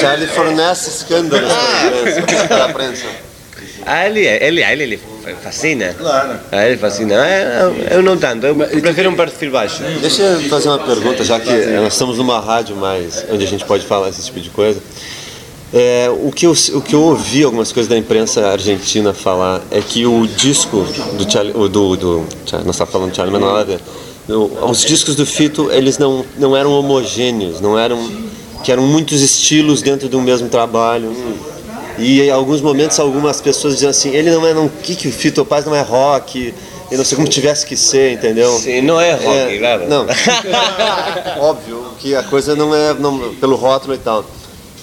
Charlie 0.00 0.26
fornece 0.26 0.90
escândalos 0.90 1.52
para 2.48 2.64
a 2.64 2.70
imprensa. 2.70 3.04
Para 3.84 3.92
a 3.94 4.06
ele, 4.08 4.26
ele, 4.26 4.64
a 4.64 4.72
ele, 4.72 4.82
ele 4.82 5.00
fascina. 5.40 5.94
Claro. 5.96 6.40
A 6.50 6.66
ele 6.66 6.76
fascina. 6.76 7.14
Eu, 7.14 7.98
eu 7.98 8.02
não 8.02 8.16
tanto, 8.16 8.44
eu 8.46 8.56
prefiro 8.56 9.10
um 9.10 9.14
perfil 9.14 9.52
baixo. 9.52 9.80
Deixa 10.00 10.22
eu 10.22 10.40
fazer 10.48 10.68
uma 10.70 10.80
pergunta, 10.80 11.22
já 11.22 11.38
que 11.38 11.52
nós 11.52 11.92
estamos 11.92 12.18
numa 12.18 12.40
rádio 12.40 12.74
mais 12.74 13.24
onde 13.30 13.44
a 13.44 13.46
gente 13.46 13.64
pode 13.64 13.86
falar 13.86 14.08
esse 14.08 14.24
tipo 14.24 14.40
de 14.40 14.50
coisa. 14.50 14.82
É, 15.74 16.08
o, 16.22 16.30
que 16.30 16.46
eu, 16.46 16.52
o 16.74 16.80
que 16.80 16.94
eu 16.94 17.02
ouvi 17.02 17.42
algumas 17.42 17.72
coisas 17.72 17.90
da 17.90 17.98
imprensa 17.98 18.46
argentina 18.48 19.12
falar 19.12 19.60
é 19.70 19.80
que 19.80 20.06
o 20.06 20.26
disco 20.26 20.86
do 21.18 21.30
Charlie, 21.30 21.52
do, 21.68 21.96
do 21.96 22.18
nós 22.64 22.74
estamos 22.76 22.92
falando 22.92 23.10
de 23.10 23.16
Charlie, 23.16 23.38
não. 23.38 23.48
O- 24.28 24.70
Os 24.70 24.80
discos 24.84 25.16
do 25.16 25.26
Fito, 25.26 25.70
eles 25.72 25.98
não, 25.98 26.24
não 26.38 26.56
eram 26.56 26.70
homogêneos, 26.72 27.60
não 27.60 27.78
eram 27.78 27.98
que 28.64 28.72
eram 28.72 28.84
muitos 28.84 29.20
estilos 29.22 29.82
dentro 29.82 30.08
de 30.08 30.16
um 30.16 30.20
mesmo 30.22 30.48
trabalho. 30.48 31.12
E 31.98 32.20
em 32.22 32.30
alguns 32.30 32.60
momentos 32.60 32.98
algumas 33.00 33.40
pessoas 33.40 33.74
diziam 33.74 33.90
assim, 33.90 34.10
ele 34.14 34.30
não 34.30 34.46
é 34.46 34.52
não, 34.54 34.68
que 34.68 34.94
que 34.94 35.08
o 35.08 35.12
Fito 35.12 35.44
Paz 35.44 35.64
não 35.64 35.74
é 35.74 35.80
rock, 35.82 36.52
eu 36.90 36.98
não 36.98 37.04
sei 37.04 37.16
como 37.16 37.26
tivesse 37.28 37.64
que 37.66 37.76
ser, 37.76 38.12
entendeu? 38.12 38.52
Sí, 38.58 38.80
no 38.82 39.00
es 39.00 39.14
rock, 39.22 39.36
É, 39.36 39.58
claro. 39.58 39.88
Não. 39.88 40.06
Óbvio 41.40 41.84
que 41.98 42.14
a 42.14 42.22
coisa 42.22 42.54
não 42.54 42.74
é 42.74 42.94
não- 42.94 43.34
pelo 43.36 43.56
rótulo 43.56 43.94
e 43.94 43.98
tal. 43.98 44.24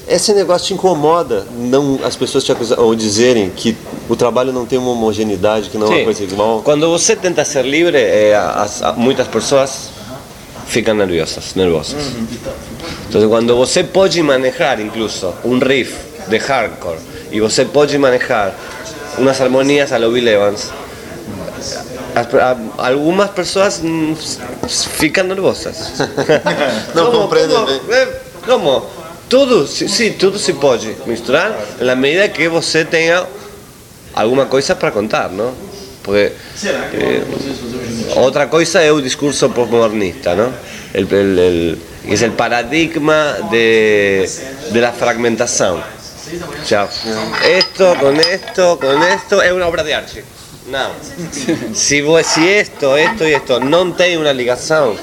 Esse 0.07 0.33
negócio 0.33 0.67
te 0.67 0.73
incomoda, 0.73 1.45
não 1.55 1.99
as 2.03 2.15
pessoas 2.15 2.43
te 2.43 2.51
acusam, 2.51 2.77
ou 2.79 2.93
dizerem 2.93 3.49
que 3.49 3.75
o 4.09 4.15
trabalho 4.17 4.51
não 4.51 4.65
tem 4.65 4.77
uma 4.77 4.91
homogeneidade, 4.91 5.69
que 5.69 5.77
não 5.77 5.87
é 5.87 5.95
uma 5.97 6.03
coisa 6.03 6.23
igual. 6.23 6.61
Cuando 6.61 6.89
você 6.89 7.15
tenta 7.15 7.45
ser 7.45 7.63
libre, 7.65 7.97
eh, 7.97 8.35
as- 8.35 8.81
a- 8.83 8.91
muitas 8.93 9.27
pessoas 9.29 9.89
ficam 10.67 10.93
nerviosas, 10.93 11.55
nervosas. 11.55 12.01
Entonces, 13.07 13.29
cuando 13.29 13.55
você 13.55 13.83
pode 13.83 14.21
manejar 14.21 14.79
incluso 14.81 15.33
un 15.45 15.61
riff 15.61 15.95
de 16.27 16.37
hardcore 16.37 16.99
y 17.31 17.39
você 17.39 17.63
pode 17.63 17.97
manejar 17.97 18.53
unas 19.17 19.39
armonías 19.39 19.91
a 19.93 19.99
lo 19.99 20.11
Bill 20.11 20.27
Evans, 20.27 20.69
as- 22.15 22.33
a- 22.35 22.57
algumas 22.89 23.29
pessoas 23.29 23.79
mm, 23.81 24.15
ficam 24.67 25.23
nervosas. 25.27 25.93
Não 26.93 27.05
Como- 27.05 27.21
compreendem 27.21 27.55
como- 27.55 27.79
bem. 27.87 28.07
Como? 28.45 28.83
Tudo, 29.29 29.65
sim, 29.67 30.13
tudo 30.13 30.37
se 30.37 30.53
pode 30.53 30.95
misturar 31.05 31.57
na 31.79 31.95
medida 31.95 32.27
que 32.29 32.47
você 32.47 32.85
tenha 32.85 33.25
alguma 34.13 34.45
coisa 34.45 34.75
para 34.75 34.91
contar, 34.91 35.29
não? 35.29 35.53
Porque 36.03 36.33
eh, 36.93 37.23
outra 38.17 38.45
coisa 38.47 38.81
é 38.81 38.91
o 38.91 39.01
discurso 39.01 39.49
postmodernista, 39.49 40.35
não? 40.35 40.53
El, 40.93 41.07
el, 41.11 41.77
el, 42.05 42.31
paradigma 42.33 43.37
de, 43.49 44.29
de 44.71 44.81
la 44.81 44.91
fragmentación. 44.91 45.79
O 45.79 46.65
sea, 46.65 46.87
esto 47.43 47.95
con 47.99 48.19
esto, 48.19 48.77
con 48.79 49.01
esto 49.01 49.41
es 49.41 49.51
una 49.51 49.65
obra 49.67 49.83
de 49.83 49.93
arte. 49.95 50.23
No. 50.69 50.89
Si, 51.73 52.01
vos- 52.01 52.25
si 52.25 52.47
esto, 52.47 52.95
esto 52.97 53.27
y 53.27 53.33
esto 53.33 53.59
no 53.59 53.93
tiene 53.93 54.17
una 54.17 54.31
ligación 54.33 54.95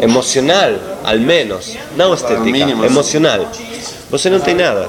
emocional, 0.00 0.80
al 1.04 1.20
menos, 1.20 1.76
no 1.96 2.14
estética, 2.14 2.86
emocional, 2.86 3.50
você 4.10 4.30
não 4.30 4.40
tem 4.40 4.54
nada. 4.54 4.88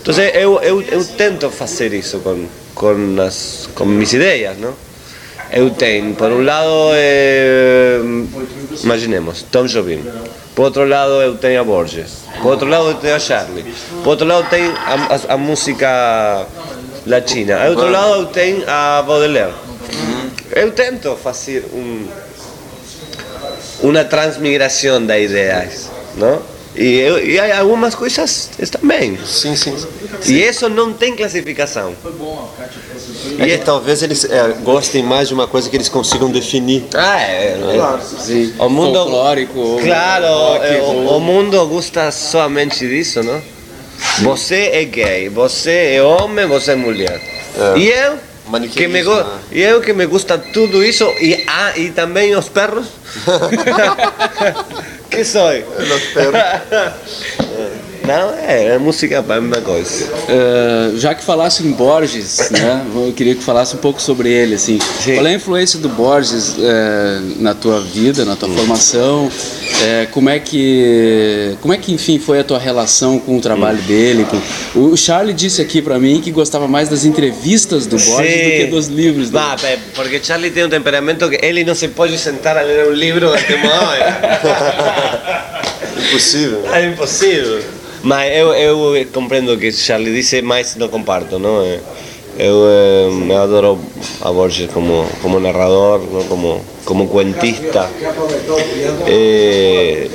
Entonces 0.00 0.32
eu, 0.34 0.60
eu, 0.60 0.82
eu 0.82 1.04
tento 1.04 1.50
fazer 1.50 1.92
isso 1.92 2.18
com, 2.20 2.46
com, 2.74 3.20
as, 3.20 3.68
com 3.74 3.84
mis 3.84 4.12
ideias, 4.12 4.58
não? 4.58 4.74
Eu 5.50 5.70
tenho, 5.70 6.14
por 6.14 6.32
um 6.32 6.42
lado, 6.42 6.90
eh, 6.94 8.00
imaginemos, 8.82 9.44
Tom 9.52 9.66
Jobim. 9.66 10.02
Por 10.54 10.64
outro 10.64 10.84
lado, 10.86 11.20
eu 11.22 11.36
tenho 11.36 11.60
a 11.60 11.64
Borges. 11.64 12.24
Por 12.42 12.52
outro 12.52 12.68
lado, 12.68 12.88
eu 12.88 12.94
tenho 12.94 13.14
a 13.14 13.20
Charlie. 13.20 13.64
Por 14.02 14.10
outro 14.10 14.26
lado, 14.26 14.48
tenho 14.50 14.72
a, 14.72 15.14
a, 15.14 15.34
a 15.34 15.36
música 15.36 16.46
latina. 17.06 17.58
Por 17.58 17.68
outro 17.70 17.90
lado, 17.90 18.14
eu 18.14 18.26
tenho 18.26 18.64
a 18.68 19.02
Baudelaire. 19.02 19.52
Eu 20.52 20.72
tento 20.72 21.16
fazer 21.16 21.64
um, 21.72 22.06
uma 23.84 24.04
transmigração 24.04 25.04
de 25.04 25.24
ideias, 25.24 25.90
não? 26.16 26.40
E, 26.74 26.98
eu, 26.98 27.24
e 27.24 27.38
há 27.38 27.60
algumas 27.60 27.94
coisas 27.94 28.50
estão 28.58 28.80
bem. 28.82 29.16
Sim, 29.24 29.54
sim. 29.54 29.76
E 30.26 30.42
isso 30.42 30.68
não 30.68 30.92
tem 30.92 31.14
classificação. 31.14 31.94
É 33.38 33.46
que 33.46 33.58
talvez 33.58 34.02
eles 34.02 34.24
é, 34.24 34.54
gostem 34.62 35.02
mais 35.02 35.28
de 35.28 35.34
uma 35.34 35.46
coisa 35.46 35.70
que 35.70 35.76
eles 35.76 35.88
consigam 35.88 36.30
definir. 36.30 36.84
Ah, 36.94 37.20
é, 37.20 37.56
é. 37.56 38.00
Sim. 38.18 38.54
O 38.58 38.68
mundo 38.68 38.98
Folclórico. 38.98 39.78
Claro, 39.84 40.26
rock, 40.26 40.66
é, 40.66 40.80
o, 40.80 41.16
o 41.16 41.20
mundo 41.20 41.64
gosta 41.66 42.10
somente 42.10 42.80
disso, 42.88 43.22
não? 43.22 43.40
Você 44.22 44.70
é 44.72 44.84
gay, 44.84 45.28
você 45.28 45.94
é 45.94 46.02
homem, 46.02 46.46
você 46.46 46.72
é 46.72 46.74
mulher. 46.74 47.20
É. 47.56 47.78
E 47.78 47.88
eu 47.88 48.18
que 48.44 48.50
Maniqueísmo, 48.50 48.92
me 48.92 49.02
go- 49.02 49.22
né? 49.22 49.38
e 49.52 49.62
eu 49.62 49.80
que 49.80 49.92
me 49.92 50.06
gusta 50.06 50.38
tudo 50.38 50.84
isso 50.84 51.04
e 51.20 51.44
ah, 51.48 51.72
e 51.76 51.90
também 51.90 52.34
os 52.36 52.48
perros. 52.48 52.86
que 55.10 55.24
sou? 55.24 55.50
Não, 58.06 58.34
é, 58.34 58.66
é 58.74 58.78
música 58.78 59.22
para 59.22 59.36
a 59.36 59.40
mesma 59.40 59.62
coisa. 59.62 60.06
Eh, 60.28 60.90
já 60.96 61.14
que 61.14 61.24
falasse 61.24 61.66
em 61.66 61.70
Borges, 61.72 62.50
né, 62.50 62.84
eu 62.94 63.12
queria 63.16 63.34
que 63.34 63.42
falasse 63.42 63.74
um 63.74 63.78
pouco 63.78 64.00
sobre 64.02 64.30
ele, 64.30 64.56
assim. 64.56 64.78
Sim. 65.02 65.14
Qual 65.14 65.26
é 65.26 65.30
a 65.30 65.34
influência 65.34 65.78
do 65.78 65.88
Borges 65.88 66.54
eh, 66.60 67.20
na 67.38 67.54
tua 67.54 67.80
vida, 67.80 68.26
na 68.26 68.36
tua 68.36 68.50
formação? 68.50 69.30
Eh, 69.82 70.06
como 70.10 70.28
é 70.28 70.38
que, 70.38 71.56
como 71.62 71.72
é 71.72 71.78
que, 71.78 71.94
enfim, 71.94 72.18
foi 72.18 72.38
a 72.40 72.44
tua 72.44 72.58
relação 72.58 73.18
com 73.18 73.38
o 73.38 73.40
trabalho 73.40 73.78
dele? 73.82 74.26
com- 74.26 74.40
O 74.92 74.96
Charlie 74.98 75.32
disse 75.34 75.62
aqui 75.62 75.80
pra 75.80 75.98
mim 75.98 76.20
que 76.20 76.30
gostava 76.30 76.68
mais 76.68 76.90
das 76.90 77.06
entrevistas 77.06 77.86
do 77.86 77.96
Borges 77.96 78.34
do 78.34 78.50
que 78.50 78.66
dos 78.70 78.86
livros 78.88 79.30
dele. 79.30 79.44
Pe- 79.62 79.78
porque 79.94 80.20
Charlie 80.22 80.50
tiene 80.50 80.66
un 80.66 80.70
temperamento 80.70 81.30
que 81.30 81.36
él 81.42 81.64
no 81.64 81.74
se 81.74 81.88
puede 81.88 82.18
sentar 82.18 82.58
a 82.58 82.62
leer 82.64 82.86
un 82.88 82.98
libro 82.98 83.30
de 83.32 83.38
este 83.38 83.56
modo. 83.56 83.94
Impossível. 85.96 86.62
É 86.72 86.86
impossível. 86.86 87.60
Mas 88.04 88.36
eu, 88.36 88.54
eu 88.54 89.06
compreendo 89.12 89.56
que 89.56 89.72
Charlie 89.72 90.12
disse, 90.14 90.42
mas 90.42 90.76
não 90.76 90.88
comparto, 90.88 91.38
não? 91.38 91.62
É, 91.62 91.80
Eu, 92.36 92.66
eh, 92.66 93.30
eu 93.30 93.42
adoro 93.42 93.78
a 94.20 94.32
Borges 94.32 94.68
como, 94.72 95.06
como 95.22 95.38
narrador, 95.38 96.00
não? 96.12 96.24
como, 96.24 96.60
como 96.84 97.06
cuentista. 97.06 97.88
Eh, 99.06 100.08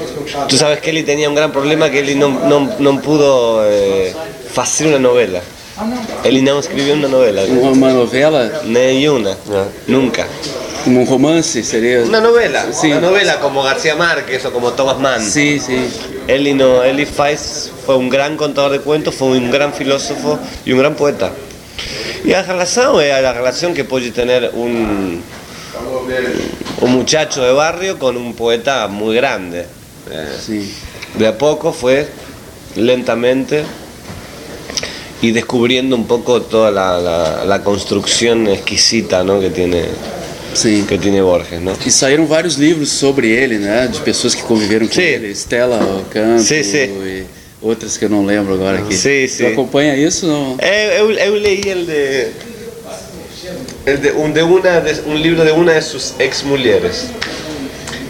tú 0.50 0.58
sabes 0.58 0.82
que 0.82 0.90
ele 0.90 1.04
tinha 1.04 1.30
um 1.30 1.34
grande 1.34 1.54
problema 1.54 1.90
que 1.90 1.98
ele 1.98 2.16
não, 2.16 2.30
não, 2.30 2.62
não 2.78 2.98
pudo 2.98 3.24
eh, 3.64 4.14
fazer 4.52 4.88
uma 4.88 5.00
novela. 5.00 5.42
Ele 6.26 6.42
não 6.42 6.60
escreveu 6.60 6.96
uma 6.96 7.08
novela, 7.08 7.42
uma 7.48 7.90
novela, 7.94 8.62
nenhuma, 8.66 9.38
nunca. 9.88 10.28
Um 10.88 11.04
romance, 11.04 11.64
seria? 11.64 12.02
Una 12.04 12.20
novela, 12.22 12.66
Sí. 12.74 12.88
una 12.92 13.02
novela 13.02 13.40
como 13.40 13.62
García 13.64 13.96
Márquez 13.96 14.46
o 14.46 14.52
como 14.52 14.72
Thomas 14.72 14.98
Mann. 15.00 15.22
Sim, 15.22 15.60
sim. 15.60 15.90
Ele 16.28 16.54
não, 16.54 16.84
ele 16.84 17.06
faz, 17.06 17.72
foi 17.86 17.96
um 17.98 18.08
grande 18.10 18.38
contador 18.38 18.78
de 18.78 18.84
cuentos, 18.84 19.16
foi 19.16 19.38
um 19.40 19.50
grande 19.50 19.78
filósofo 19.78 20.38
e 20.66 20.74
um 20.74 20.78
grande 20.78 20.96
poeta. 20.96 21.32
E 22.24 22.34
a 22.34 22.42
relação 22.42 23.00
é 23.00 23.12
a 23.26 23.32
relação 23.32 23.74
que 23.74 23.84
pode 23.84 24.12
ter 24.12 24.52
um 24.54 25.20
um 26.82 26.88
muchacho 26.88 27.42
de 27.42 27.54
barrio 27.54 27.98
com 27.98 28.10
um 28.12 28.34
poeta 28.34 28.88
muito 28.88 29.14
grande. 29.20 29.64
Eh, 30.12 30.36
sim. 30.40 30.68
de 31.16 31.26
a 31.26 31.34
poco 31.34 31.72
fue 31.72 32.08
lentamente 32.76 33.64
y 35.22 35.32
descubriendo 35.32 35.96
un 35.96 36.06
poco 36.08 36.42
toda 36.42 36.72
la, 36.72 36.98
la- 37.00 37.44
la 37.46 37.64
construcción 37.64 38.48
exquisita 38.48 39.24
¿no? 39.24 39.40
que, 39.40 39.50
tiene, 39.50 39.84
Sim. 40.54 40.86
que 40.86 40.98
tiene 40.98 41.22
Borges. 41.22 41.62
¿no? 41.62 41.74
E 41.86 41.92
saíram 41.92 42.26
vários 42.26 42.56
livros 42.58 42.90
sobre 42.90 43.30
ele, 43.32 43.58
né? 43.60 43.88
De 43.88 44.00
pessoas 44.02 44.34
que 44.36 44.42
conviveram 44.44 44.88
com 44.88 44.94
Sim. 44.94 45.02
ele. 45.02 45.32
Stella 45.36 45.80
Canto 46.12 46.44
Sim, 46.44 46.64
sim. 46.64 46.78
e 47.04 47.26
outras 47.62 47.98
que 47.98 48.06
eu 48.06 48.10
não 48.10 48.26
lembro 48.26 48.54
agora 48.54 48.80
aqui. 48.80 48.96
Sim, 48.96 49.26
Tu 49.28 49.32
sim. 49.34 49.46
acompanha 49.48 49.96
isso? 49.96 50.26
Não? 50.28 50.58
Eu, 50.62 51.12
eu, 51.12 51.12
eu 51.12 51.34
leí 51.36 51.62
el 51.66 51.86
de, 51.86 52.32
de, 53.98 54.12
un, 54.12 54.34
de 54.34 54.44
una, 54.44 54.80
de- 54.82 55.02
un 55.06 55.22
libro 55.22 55.44
de 55.44 55.52
una 55.52 55.74
de 55.74 55.82
sus 55.82 56.14
ex 56.20 56.44
mulheres. 56.44 57.06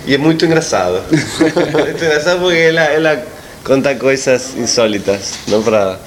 Y 0.08 0.14
es 0.14 0.20
muy 0.20 0.36
engraçado. 0.42 1.04
muy 1.12 1.90
engraçado 1.92 2.40
porque 2.42 2.68
ela, 2.70 2.86
ela 2.86 3.24
conta 3.64 3.94
coisas 3.96 4.56
insólitas, 4.58 5.34
não 5.48 5.62
para 5.62 6.00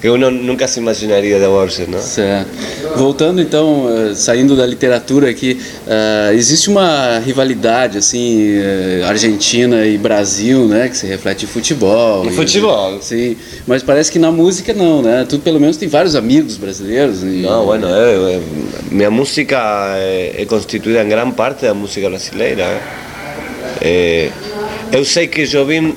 que 0.00 0.08
uno 0.08 0.30
nunca 0.30 0.68
se 0.68 0.78
imaginaria 0.78 1.38
de 1.40 1.46
Borges, 1.46 1.88
não? 1.88 1.98
Certo. 1.98 2.48
Voltando 2.96 3.40
então, 3.40 3.88
eh, 3.90 4.14
saindo 4.14 4.56
da 4.56 4.64
literatura 4.64 5.28
aqui, 5.28 5.60
eh, 5.86 6.30
existe 6.34 6.70
uma 6.70 7.18
rivalidade 7.18 7.98
assim, 7.98 8.58
eh, 8.60 9.02
Argentina 9.04 9.84
e 9.84 9.98
Brasil, 9.98 10.66
né, 10.66 10.88
que 10.88 10.96
se 10.96 11.06
reflete 11.06 11.44
em 11.44 11.48
futebol. 11.48 12.24
No 12.24 12.30
futebol. 12.32 13.00
Sim, 13.02 13.36
mas 13.66 13.82
parece 13.82 14.12
que 14.12 14.18
na 14.18 14.30
música 14.30 14.72
não, 14.72 15.02
né? 15.02 15.26
Tu 15.28 15.38
pelo 15.40 15.58
menos 15.58 15.76
tem 15.76 15.88
vários 15.88 16.14
amigos 16.14 16.56
brasileiros. 16.56 17.22
E, 17.22 17.42
Não, 17.42 17.64
bueno, 17.64 17.88
eh, 17.88 18.36
eh, 18.36 18.40
minha 18.90 19.10
música 19.10 19.58
é, 19.96 20.42
é 20.42 20.44
constituída 20.46 21.02
em 21.02 21.08
grande 21.08 21.34
parte 21.34 21.62
da 21.66 21.74
música 21.74 22.08
brasileira. 22.08 22.64
Eh, 23.80 24.30
eu 24.92 25.04
sei 25.04 25.26
que 25.26 25.44
Jobim 25.44 25.94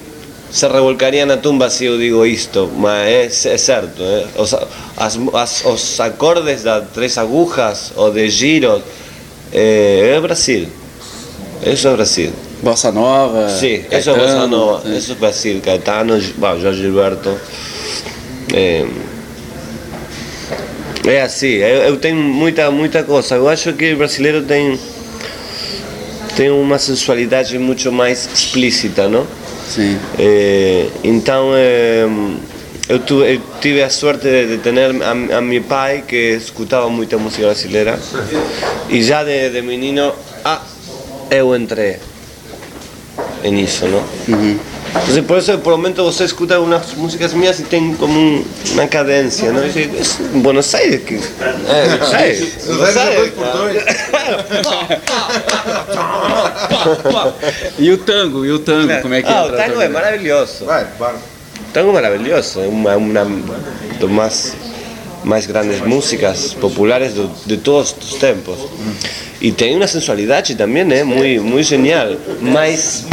se 0.52 0.68
revolcaria 0.68 1.26
na 1.26 1.38
tumba 1.38 1.70
se 1.70 1.86
eu 1.86 1.98
digo 1.98 2.26
isto, 2.26 2.70
mas 2.76 3.46
é, 3.46 3.54
é 3.54 3.58
certo. 3.58 4.04
eh. 4.04 4.26
Os, 4.36 4.54
as, 4.98 5.18
as, 5.34 5.66
os 5.66 6.00
acordes 6.00 6.64
das 6.64 6.84
três 6.94 7.18
agujas 7.18 7.94
ou 7.96 8.12
de 8.12 8.30
giros 8.30 8.82
eh, 9.54 10.14
é 10.16 10.20
Brasil. 10.20 10.68
Isso 11.66 11.88
é 11.88 11.94
Brasil. 11.94 12.34
Bossa 12.62 12.92
Nova. 12.92 13.50
Sí, 13.50 13.86
eso 13.90 14.12
es 14.12 14.18
Caetano, 14.18 14.28
Bossa 14.28 14.48
Nova, 14.48 14.90
né? 14.90 14.98
eso 14.98 15.12
es 15.14 15.20
Brasil, 15.20 15.62
Caetano, 15.62 16.20
bueno, 16.38 16.60
Jorge 16.60 16.82
Gilberto. 16.82 17.38
É, 18.54 18.86
é 21.08 21.22
assim, 21.22 21.48
eu, 21.48 21.82
eu 21.84 21.98
tenho 21.98 22.18
muita, 22.18 22.70
muita 22.70 23.04
coisa. 23.04 23.36
Eu 23.36 23.48
acho 23.48 23.74
que 23.74 23.94
o 23.94 23.98
brasileiro 23.98 24.44
tem, 24.44 24.78
tem 26.36 26.50
uma 26.52 26.78
sensualidade 26.78 27.58
muito 27.58 27.92
mais 27.92 28.30
explícita, 28.32 29.08
não? 29.08 29.26
Sim. 29.72 29.98
Eh, 30.20 30.90
então 31.02 31.54
eh, 31.56 32.06
eu, 32.90 33.00
eu 33.24 33.42
tive 33.62 33.82
a 33.82 33.90
sorte 33.90 34.28
de, 34.28 34.48
de 34.48 34.58
ter 34.58 34.78
a, 34.78 35.38
a 35.38 35.42
meu 35.42 35.64
pai 35.64 36.04
que 36.06 36.36
escutava 36.36 36.90
muita 36.90 37.18
música 37.18 37.44
brasileira 37.46 37.98
e 38.90 39.02
já 39.02 39.24
de, 39.24 39.50
de 39.50 39.62
menino 39.62 40.12
ah, 40.44 40.62
eu 41.30 41.56
entrei 41.56 42.00
nisso, 43.50 43.86
não? 43.88 44.04
Entonces 44.94 45.24
por 45.24 45.38
eso 45.38 45.58
por 45.60 45.74
el 45.74 45.78
momento 45.80 46.04
você 46.04 46.26
escuta 46.26 46.60
unas 46.60 46.96
músicas 46.98 47.34
mías 47.34 47.60
y 47.60 47.64
tem 47.64 47.96
como 47.96 48.14
un- 48.14 48.46
una 48.74 48.88
cadencia, 48.90 49.52
¿no? 49.52 49.64
Y 49.64 49.68
dice, 49.68 49.90
es 50.00 50.20
en 50.20 50.44
Buenos 50.44 50.74
Aires 50.76 51.02
que... 51.02 51.16
É, 51.16 51.88
Buenos 51.88 52.14
Aires. 52.14 52.68
Buenos 52.68 52.98
Aires, 52.98 53.32
E 57.80 57.92
o 57.92 57.98
tango, 58.04 58.46
e 58.46 58.52
o 58.52 58.60
tango, 58.60 59.02
como 59.02 59.14
é 59.14 59.22
que 59.22 59.28
Ah, 59.30 59.46
é? 59.48 59.52
o 59.52 59.56
tango 59.56 59.82
é 59.82 59.88
maravilhoso. 59.90 60.66
Vai. 60.66 60.86
Tango 61.74 61.94
maravilhoso, 61.94 62.60
é 62.62 62.68
uma, 62.68 62.96
uma 62.98 63.26
das 64.00 64.10
mais, 64.10 64.54
mais 65.24 65.46
grandes 65.46 65.80
músicas 65.80 66.54
populares 66.54 67.14
do, 67.14 67.30
de 67.46 67.58
todos 67.58 67.96
os 68.02 68.16
tempos. 68.16 68.58
E 69.40 69.52
tem 69.52 69.76
uma 69.76 69.88
sensualidade 69.88 70.56
também, 70.56 70.84
né? 70.84 71.04
Muito, 71.04 71.44
muito 71.44 71.64
genial, 71.66 72.10
mas, 72.42 73.06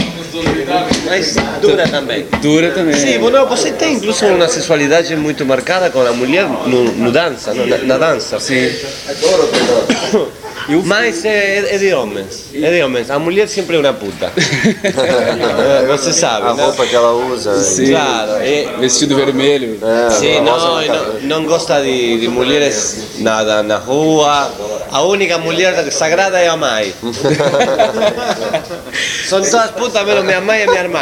mas 1.07 1.37
dura 1.61 1.89
também. 1.89 2.27
Dura 2.41 2.71
também. 2.71 2.95
Sim, 2.95 3.19
bueno, 3.19 3.47
você 3.47 3.73
tem 3.73 3.95
incluso 3.95 4.27
uma 4.27 4.49
sensualidade 4.49 5.15
muito 5.17 5.45
marcada 5.45 5.91
com 5.91 6.01
a 6.01 6.13
mulher 6.13 6.47
no, 6.67 6.85
no 6.85 7.13
dança, 7.13 7.55
no, 7.55 7.67
na, 7.67 7.79
na 7.79 7.99
dança. 7.99 8.39
Sim. 8.41 8.71
Mas 10.85 11.25
é, 11.25 11.75
é 11.75 11.79
de 11.79 11.95
homens, 11.95 12.51
é 12.55 12.71
de 12.71 12.83
homens. 12.83 13.11
A 13.11 13.19
mulher 13.19 13.49
sempre 13.49 13.77
é 13.77 13.81
uma 13.81 13.93
puta. 13.95 14.31
Você 15.89 16.13
sabe, 16.13 16.47
A 16.47 16.55
né? 16.55 16.63
roupa 16.63 16.87
que 16.87 16.95
ela 16.95 17.13
usa. 17.13 17.55
Claro, 17.89 18.33
é, 18.43 18.67
Vestido 18.79 19.17
vermelho. 19.17 19.79
Sim, 20.11 20.41
não, 20.43 20.59
não, 20.59 21.21
não 21.23 21.45
gosta 21.47 21.81
de, 21.81 22.21
de 22.21 22.29
mulheres 22.29 23.17
nada 23.19 23.63
na 23.63 23.79
rua. 23.79 24.53
A 24.91 25.03
única 25.03 25.39
mulher 25.39 25.91
sagrada 25.91 26.39
é 26.39 26.49
a 26.49 26.57
mãe. 26.57 26.95
São 29.29 29.43
todas 29.43 29.71
putas, 29.73 30.07
menos 30.07 30.25
minha 30.25 30.41
mãe 30.41 30.63
e 30.63 30.67
minha 30.67 30.81
irmã. 30.81 31.01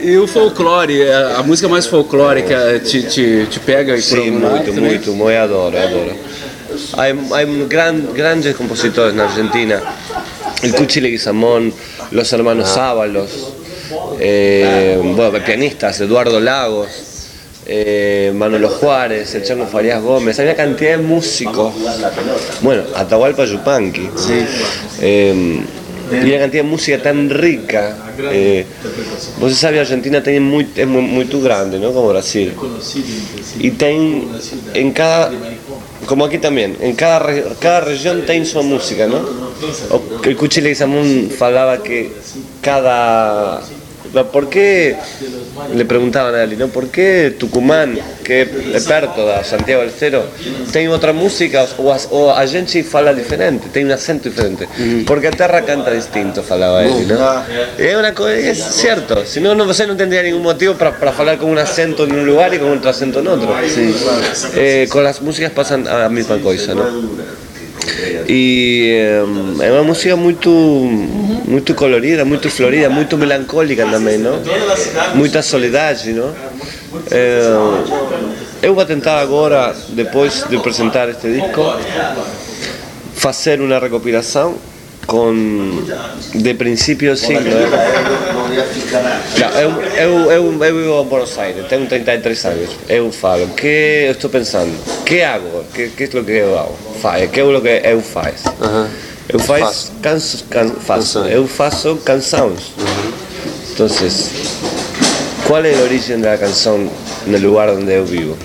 E 0.00 0.16
o 0.16 0.26
folclore, 0.26 1.10
a, 1.10 1.42
música 1.42 1.68
mais 1.68 1.86
folclórica 1.86 2.80
te, 2.80 3.02
te, 3.02 3.46
te 3.46 3.60
pega 3.60 3.94
por 3.94 4.02
Sim, 4.02 4.40
lado 4.40 4.56
muito, 4.56 4.72
muito, 4.72 5.12
muito, 5.12 5.30
eu 5.30 5.42
adoro, 5.42 5.76
eu 5.76 5.82
adoro. 5.82 6.16
Há, 6.94 7.04
há 7.38 7.44
gran, 7.66 8.00
grandes 8.12 8.56
compositores 8.56 9.14
na 9.14 9.24
Argentina. 9.24 9.82
El 10.62 10.74
Cuchi 10.74 11.00
Leguizamón, 11.00 11.72
los 12.10 12.32
hermanos 12.32 12.68
Sábalos, 12.68 13.30
eh, 14.18 15.00
bueno, 15.02 15.38
pianistas, 15.44 16.00
Eduardo 16.00 16.38
Lagos, 16.38 16.88
eh, 17.72 18.32
Manolo 18.34 18.68
Juárez, 18.68 19.32
el 19.36 19.44
Chango 19.44 19.64
Farías 19.64 20.02
Gómez, 20.02 20.36
hay 20.40 20.46
una 20.46 20.56
cantidad 20.56 20.90
de 20.90 20.98
músicos. 20.98 21.72
Bueno, 22.62 22.82
Atahualpa 22.96 23.44
Yupanqui. 23.44 24.08
Eh, 25.00 25.62
y 26.10 26.16
una 26.16 26.38
cantidad 26.40 26.64
de 26.64 26.68
música 26.68 27.00
tan 27.00 27.30
rica. 27.30 27.96
Eh, 28.18 28.66
vos 29.38 29.54
sabés, 29.54 29.82
Argentina 29.82 30.20
tiene 30.20 30.40
muy, 30.40 30.66
es 30.74 30.86
muy, 30.86 31.02
muy 31.02 31.24
grande, 31.26 31.78
¿no? 31.78 31.92
Como 31.92 32.08
Brasil. 32.08 32.52
Y 33.60 33.70
ten, 33.70 34.26
en 34.74 34.90
cada, 34.90 35.30
como 36.06 36.24
aquí 36.24 36.38
también, 36.38 36.76
en 36.80 36.96
cada, 36.96 37.24
cada 37.60 37.82
región 37.82 38.26
tiene 38.26 38.44
su 38.46 38.60
música, 38.64 39.06
¿no? 39.06 39.18
O, 39.90 40.02
el 40.24 40.36
Cuchi 40.36 40.60
Leguizamón 40.60 41.30
falaba 41.30 41.80
que 41.84 42.10
cada... 42.60 43.62
¿Por 44.32 44.48
qué, 44.48 44.96
le 45.74 45.84
preguntaban 45.84 46.34
a 46.34 46.42
él, 46.42 46.58
¿no? 46.58 46.68
¿por 46.68 46.88
qué 46.88 47.34
Tucumán, 47.38 47.96
que 48.24 48.42
é 48.42 48.80
perto 48.80 49.24
da 49.24 49.44
Santiago 49.44 49.82
del 49.82 49.92
Cero, 49.92 50.24
tem 50.72 50.88
outra 50.88 51.12
música 51.12 51.66
ou 51.78 51.92
a, 51.92 51.98
ou 52.10 52.30
a 52.30 52.44
gente 52.46 52.82
fala 52.82 53.14
diferente, 53.14 53.68
tem 53.68 53.86
um 53.86 53.92
acento 53.92 54.28
diferente? 54.28 54.66
Porque 55.06 55.28
a 55.28 55.30
terra 55.30 55.62
canta 55.62 55.94
distinto, 55.94 56.42
falava 56.42 56.82
ele, 56.82 57.06
¿no? 57.06 57.18
É 57.78 57.96
uma 57.96 58.12
coisa, 58.12 58.50
é 58.50 58.54
certo, 58.54 59.24
senão 59.26 59.54
não, 59.54 59.66
você 59.66 59.86
não 59.86 59.94
tendría 59.94 60.22
nenhum 60.22 60.40
motivo 60.40 60.74
para, 60.74 60.90
para 60.90 61.12
falar 61.12 61.36
com 61.36 61.46
um 61.46 61.58
acento 61.58 62.02
em 62.04 62.12
um 62.12 62.24
lugar 62.24 62.52
e 62.52 62.58
com 62.58 62.66
outro 62.66 62.88
acento 62.88 63.20
em 63.20 63.28
outro. 63.28 63.48
Eh, 64.56 64.86
com 64.90 65.00
as 65.00 65.20
músicas 65.20 65.52
passam 65.52 65.84
a 65.86 66.08
mesma 66.08 66.38
coisa, 66.38 66.74
não? 66.74 67.10
E 68.28 69.00
é 69.60 69.72
uma 69.72 69.82
música 69.82 70.16
muito 70.16 70.50
muito 70.50 71.74
colorida, 71.74 72.24
muito 72.24 72.50
florida, 72.50 72.88
muito 72.88 73.16
melancólica 73.16 73.86
também, 73.86 74.18
não? 74.18 74.40
Muita 75.14 75.42
soledade, 75.42 76.12
não? 76.12 76.34
Eh, 77.10 77.42
eu 78.62 78.74
vou 78.74 78.84
tentar 78.84 79.20
agora, 79.20 79.74
depois 79.90 80.44
de 80.48 80.56
apresentar 80.56 81.08
este 81.08 81.32
disco, 81.32 81.74
fazer 83.14 83.60
uma 83.60 83.78
recopilação 83.78 84.56
com 85.10 85.82
de 86.34 86.54
princípio 86.54 87.10
ao 87.10 87.16
siglo. 87.16 87.42
Não, 89.40 89.60
eu, 89.60 89.82
eu, 89.82 90.30
eu, 90.30 90.32
eu 90.32 90.52
vivo 90.52 91.02
em 91.02 91.04
Buenos 91.08 91.36
Aires, 91.36 91.66
tenho 91.68 91.86
33 91.86 92.44
anos. 92.44 92.70
Eu 92.88 93.10
falo, 93.10 93.48
que 93.48 94.04
eu 94.06 94.12
estou 94.12 94.30
pensando, 94.30 94.72
que 95.04 95.20
hago? 95.22 95.64
Que, 95.74 95.88
que 95.88 96.04
é 96.04 96.20
o 96.20 96.24
que 96.24 96.32
eu 96.32 96.56
hago? 96.56 96.76
Faz, 97.02 97.28
que 97.28 97.40
é 97.40 97.44
o 97.44 97.60
que 97.60 97.68
eu 97.68 98.00
faço? 98.00 98.44
Eu 99.28 99.38
faço, 99.40 99.92
canso, 100.00 100.44
can, 100.48 100.70
faço, 100.70 101.18
eu 101.20 101.46
faço 101.48 101.96
canções. 102.04 102.72
Então, 103.72 103.88
qual 105.46 105.64
é 105.64 105.74
a 105.74 105.82
origem 105.82 106.20
da 106.20 106.36
canção 106.38 106.88
no 107.26 107.38
lugar 107.38 107.68
onde 107.70 107.92
eu 107.92 108.04
vivo? 108.04 108.36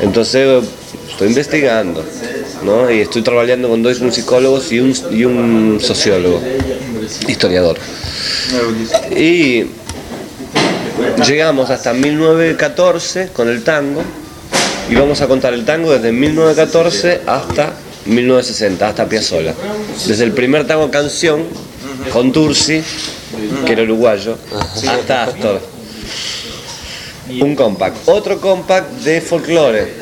Então, 0.00 0.24
eu 0.34 0.64
estou 1.08 1.28
investigando, 1.28 2.04
¿no? 2.62 2.90
E 2.90 3.02
estou 3.02 3.22
trabalhando 3.22 3.68
com 3.68 3.80
dois 3.80 3.98
musicólogos 4.00 4.70
e 4.72 4.80
um, 4.80 4.92
e 5.10 5.26
um 5.26 5.80
sociólogo, 5.80 6.40
historiador. 7.28 7.78
Y 9.16 9.66
llegamos 11.26 11.70
hasta 11.70 11.92
1914 11.92 13.28
con 13.32 13.48
el 13.48 13.62
tango 13.62 14.02
y 14.88 14.94
vamos 14.94 15.20
a 15.20 15.28
contar 15.28 15.54
el 15.54 15.64
tango 15.64 15.92
desde 15.92 16.12
1914 16.12 17.22
hasta 17.26 17.72
1960, 18.06 18.88
hasta 18.88 19.08
Piazzolla. 19.08 19.54
Desde 20.06 20.24
el 20.24 20.32
primer 20.32 20.66
tango 20.66 20.90
canción 20.90 21.44
con 22.12 22.32
Tursi, 22.32 22.82
que 23.64 23.72
era 23.72 23.82
uruguayo, 23.82 24.36
hasta 24.88 25.24
Astor. 25.24 25.60
Un 27.40 27.54
compact. 27.54 27.96
Otro 28.06 28.40
compact 28.40 28.90
de 29.02 29.20
folclore, 29.20 29.94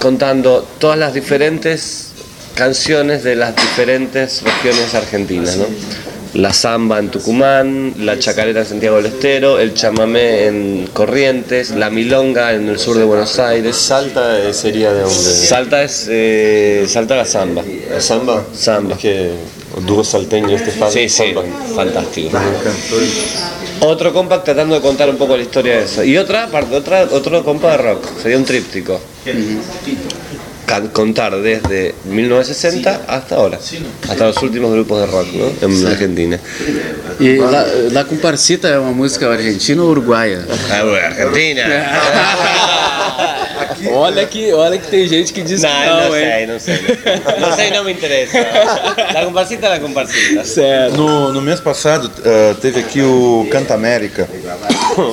contando 0.00 0.66
todas 0.78 0.98
las 0.98 1.14
diferentes 1.14 2.10
canciones 2.54 3.22
de 3.22 3.36
las 3.36 3.56
diferentes 3.56 4.42
regiones 4.42 4.94
argentinas, 4.94 5.56
¿no? 5.56 5.66
La 6.34 6.52
samba 6.52 7.00
en 7.00 7.10
Tucumán, 7.10 7.94
la 7.98 8.18
chacarera 8.18 8.60
en 8.60 8.66
Santiago 8.66 8.96
del 8.96 9.06
Estero, 9.06 9.58
el 9.58 9.74
chamamé 9.74 10.46
en 10.46 10.88
Corrientes, 10.92 11.70
la 11.70 11.90
milonga 11.90 12.52
en 12.52 12.68
el 12.68 12.78
sur 12.78 12.96
de 12.96 13.02
Buenos 13.02 13.40
Aires. 13.40 13.74
Salta 13.74 14.52
sería 14.52 14.92
de 14.92 15.00
donde. 15.00 15.14
Salta 15.14 15.82
es 15.82 16.06
eh, 16.08 16.84
Salta 16.88 17.16
la 17.16 17.24
samba. 17.24 17.64
¿Es 17.64 18.04
samba? 18.04 18.44
Samba. 18.54 18.94
Es 18.94 19.00
que 19.00 19.32
el 19.32 19.59
dúo 19.86 20.02
salteño 20.04 20.56
este 20.56 20.70
fa- 20.72 20.90
Sí, 20.90 21.08
sí, 21.08 21.34
fantástico. 21.74 22.38
Otro 23.80 24.12
compact 24.12 24.44
tratando 24.44 24.74
de 24.74 24.80
contar 24.80 25.08
un 25.08 25.16
poco 25.16 25.36
la 25.36 25.42
historia 25.42 25.78
de 25.78 25.84
eso. 25.84 26.04
Y 26.04 26.16
otra 26.18 26.48
parte, 26.48 26.74
otra, 26.76 27.04
otro 27.10 27.42
compact 27.44 27.76
de 27.78 27.82
rock, 27.90 28.04
sería 28.22 28.36
un 28.36 28.44
tríptico. 28.44 29.00
Contar 30.92 31.36
desde 31.40 31.96
1960 32.04 33.02
hasta 33.08 33.34
ahora, 33.34 33.58
hasta 34.08 34.26
los 34.26 34.40
últimos 34.40 34.70
grupos 34.72 35.00
de 35.00 35.06
rock 35.06 35.26
¿no? 35.32 35.66
en 35.66 35.86
Argentina. 35.86 36.38
E 37.18 37.38
La, 37.38 37.66
La 37.90 38.04
Comparsita 38.04 38.68
é 38.68 38.78
uma 38.78 38.92
música 38.92 39.26
argentina 39.28 39.82
ou 39.82 39.90
uruguaia? 39.90 40.46
Ah, 40.70 40.84
bueno, 40.84 41.06
Argentina. 41.06 41.64
olha, 43.88 44.26
que, 44.26 44.52
olha 44.52 44.78
que 44.78 44.86
tem 44.88 45.06
gente 45.08 45.32
que 45.32 45.42
diz 45.42 45.62
No, 45.62 45.68
que 45.68 45.86
não, 45.86 46.08
no 46.08 46.16
hein? 46.16 46.24
sé, 46.24 46.46
no 46.46 46.60
sé. 46.60 46.80
No 47.40 47.56
sé 47.56 47.68
y 47.68 47.70
no 47.72 47.84
me 47.84 47.92
interesa. 47.92 48.38
La 49.14 49.24
comparsita, 49.24 49.68
la 49.68 49.80
comparsita. 49.80 50.44
Certo. 50.44 50.96
No, 50.96 51.32
no 51.32 51.40
mês 51.40 51.60
passado 51.60 52.10
eh, 52.24 52.54
teve 52.60 52.80
aqui 52.80 53.02
o 53.02 53.46
Canta 53.50 53.74
América. 53.74 54.28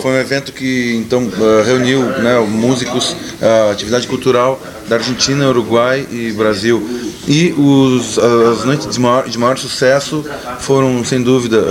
Foi 0.02 0.12
um 0.12 0.20
evento 0.20 0.52
que 0.52 0.96
então 0.96 1.30
eh, 1.40 1.64
reuniu 1.66 2.02
né, 2.02 2.40
músicos, 2.40 3.16
eh, 3.42 3.72
atividade 3.72 4.08
cultural 4.08 4.62
da 4.88 4.96
Argentina, 4.96 5.48
Uruguai 5.50 6.08
e 6.12 6.32
Brasil. 6.32 6.82
E 7.28 7.54
os, 7.58 8.18
as 8.18 8.64
noites 8.64 8.88
de 8.88 9.00
maior, 9.00 9.28
de 9.28 9.38
maior 9.38 9.58
sucesso 9.58 10.24
foram, 10.60 11.04
sem 11.04 11.22
dúvida, 11.22 11.62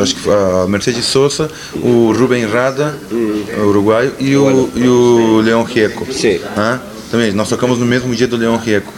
acho 0.00 0.14
que 0.14 0.30
a 0.30 0.68
Mercedes 0.68 1.04
Sosa, 1.04 1.50
o 1.74 2.12
Rubem 2.12 2.46
Rada, 2.46 2.96
uruguaio, 3.58 4.12
e 4.20 4.36
o, 4.36 4.70
e 4.76 4.86
o 4.86 5.40
Leão 5.40 5.64
Rieco. 5.64 6.06
Sim. 6.12 6.38
Também, 7.10 7.32
nós 7.32 7.48
tocamos 7.48 7.76
no 7.76 7.86
mesmo 7.86 8.14
dia 8.14 8.28
do 8.28 8.36
Leão 8.36 8.56
Rieco. 8.56 8.92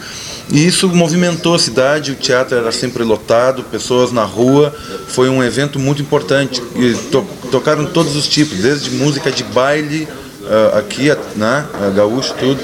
E 0.51 0.65
isso 0.65 0.87
movimentou 0.89 1.55
a 1.55 1.59
cidade, 1.59 2.11
o 2.11 2.15
teatro 2.15 2.57
era 2.57 2.71
sempre 2.71 3.03
lotado, 3.03 3.63
pessoas 3.63 4.11
na 4.11 4.23
rua, 4.23 4.75
foi 5.07 5.29
um 5.29 5.43
evento 5.43 5.79
muito 5.79 6.01
importante. 6.01 6.61
E 6.75 6.93
to, 7.11 7.25
tocaram 7.49 7.85
todos 7.85 8.15
os 8.15 8.27
tipos, 8.27 8.57
desde 8.59 8.91
música 8.91 9.31
de 9.31 9.43
baile, 9.43 10.07
uh, 10.41 10.77
aqui, 10.77 11.09
né, 11.35 11.65
gaúcho, 11.95 12.33
tudo. 12.39 12.59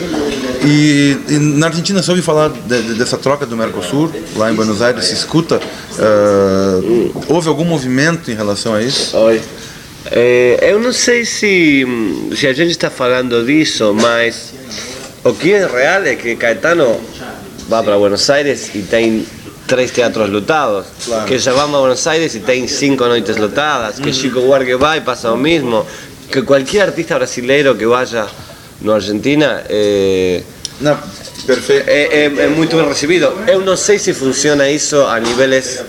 E, 0.63 1.17
e, 1.29 1.33
na 1.39 1.67
Argentina 1.67 2.01
ouve 2.07 2.21
falar 2.21 2.49
de, 2.49 2.81
de, 2.81 2.93
dessa 2.95 3.17
troca 3.17 3.45
do 3.45 3.55
Mercosul, 3.55 4.11
lá 4.35 4.51
em 4.51 4.55
Buenos 4.55 4.81
Aires, 4.81 5.05
se 5.05 5.13
escuta? 5.13 5.59
Uh, 5.97 7.23
houve 7.27 7.47
algum 7.47 7.63
movimento 7.63 8.29
em 8.29 8.35
relação 8.35 8.73
a 8.73 8.81
isso? 8.81 9.15
Oi. 9.17 9.41
É, 10.11 10.71
eu 10.71 10.79
não 10.79 10.93
sei 10.93 11.25
se, 11.25 11.85
se 12.35 12.47
a 12.47 12.53
gente 12.53 12.71
está 12.71 12.89
falando 12.89 13.45
disso, 13.45 13.93
mas 13.93 14.53
o 15.23 15.33
que 15.33 15.53
é 15.53 15.67
real 15.67 16.03
é 16.03 16.15
que 16.15 16.35
Caetano 16.35 16.99
vai 17.69 17.83
para 17.83 17.97
Buenos 17.97 18.29
Aires 18.29 18.71
e 18.73 18.81
tem 18.81 19.25
três 19.67 19.91
teatros 19.91 20.29
lotados, 20.29 20.87
claro. 21.05 21.25
que 21.27 21.37
já 21.37 21.53
vamos 21.53 21.75
a 21.75 21.79
Buenos 21.79 22.07
Aires 22.07 22.33
e 22.33 22.39
tem 22.39 22.67
cinco 22.67 23.05
noites 23.05 23.37
lotadas, 23.37 23.99
que 23.99 24.11
Chico 24.11 24.41
Buarque 24.41 24.75
vai 24.75 24.97
e 24.97 25.01
passa 25.01 25.31
o 25.31 25.37
mesmo, 25.37 25.85
que 26.31 26.41
qualquer 26.41 26.87
artista 26.89 27.15
brasileiro 27.15 27.75
que 27.75 27.85
vaya 27.85 28.27
na 28.81 28.95
Argentina 28.95 29.63
eh, 29.69 30.41
não, 30.81 30.97
perfeito. 31.45 31.89
É, 31.89 32.03
é, 32.03 32.25
é, 32.25 32.47
muito 32.47 32.75
bem 32.75 32.87
recebido. 32.87 33.33
Eu 33.47 33.61
não 33.61 33.75
sei 33.75 33.99
se 33.99 34.13
funciona 34.13 34.69
isso 34.69 35.01
a 35.01 35.19
níveis 35.19 35.83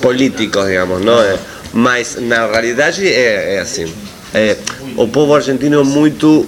políticos, 0.00 0.66
digamos, 0.66 1.02
não 1.02 1.20
é? 1.20 1.38
mas 1.72 2.16
na 2.20 2.46
realidade 2.46 3.06
é, 3.06 3.56
é 3.56 3.60
assim. 3.60 3.92
É, 4.34 4.56
o 4.96 5.08
povo 5.08 5.34
argentino 5.34 5.80
é 5.80 5.84
muito 5.84 6.46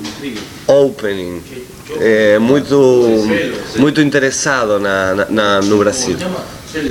opening, 0.66 1.42
é 1.98 2.38
muito, 2.38 3.26
muito 3.76 4.00
interessado 4.00 4.79
na, 4.79 5.26
na, 5.29 5.61
no 5.62 5.79
Brasil. 5.79 6.16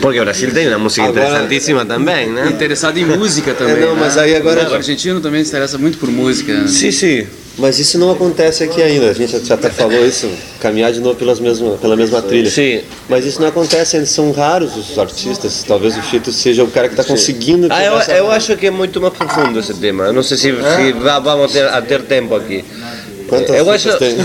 Porque 0.02 0.20
o 0.20 0.24
Brasil 0.24 0.54
tem 0.54 0.68
uma 0.68 0.80
música 0.80 1.04
agora, 1.04 1.26
interessantíssima 1.26 1.86
também, 1.86 2.30
né? 2.30 2.48
Interessado 2.48 2.98
em 2.98 3.06
música 3.06 3.54
também. 3.54 3.78
É, 3.78 3.86
não, 3.86 3.96
mas 3.96 4.18
aí 4.18 4.36
agora. 4.36 4.70
O 4.70 4.74
argentino 4.74 5.22
também 5.22 5.44
se 5.44 5.50
interessa 5.52 5.78
muito 5.78 5.98
por 5.98 6.10
música. 6.12 6.68
Sim, 6.68 6.92
sim. 6.92 7.28
Mas 7.58 7.78
isso 7.78 7.98
não 7.98 8.12
acontece 8.12 8.64
aqui 8.64 8.82
ainda. 8.82 9.10
A 9.10 9.14
gente 9.14 9.46
já 9.46 9.56
até 9.56 9.70
falou 9.70 10.06
isso, 10.06 10.30
caminhar 10.62 10.94
de 10.94 11.02
novo 11.02 11.16
pelas 11.16 11.40
mesma, 11.40 11.72
pela 11.78 11.96
mesma 11.96 12.22
trilha. 12.22 12.50
Sim. 12.50 12.82
Mas 13.10 13.26
isso 13.26 13.42
não 13.42 13.50
acontece, 13.50 13.98
eles 13.98 14.10
são 14.10 14.32
raros 14.32 14.76
os 14.76 14.98
artistas. 14.98 15.64
Talvez 15.68 15.98
o 15.98 16.02
Fito 16.02 16.32
seja 16.32 16.64
o 16.64 16.72
cara 16.72 16.88
que 16.88 16.94
está 16.94 17.04
conseguindo. 17.04 17.68
Ah, 17.70 17.84
eu, 17.84 17.94
eu 18.16 18.32
acho 18.32 18.56
que 18.56 18.68
é 18.68 18.72
muito 18.72 19.02
mais 19.02 19.14
profundo 19.14 19.60
esse 19.60 19.74
tema. 19.74 20.06
Eu 20.06 20.14
não 20.14 20.24
sei 20.24 20.38
se, 20.38 20.52
é? 20.52 20.78
se 20.78 20.94
vamos 20.94 21.52
ter, 21.52 21.68
a 21.68 21.82
ter 21.82 22.02
tempo 22.04 22.34
aqui. 22.34 22.64
Quantas 23.30 23.56
eu 23.56 23.70
acho, 23.72 23.98
tem? 23.98 24.18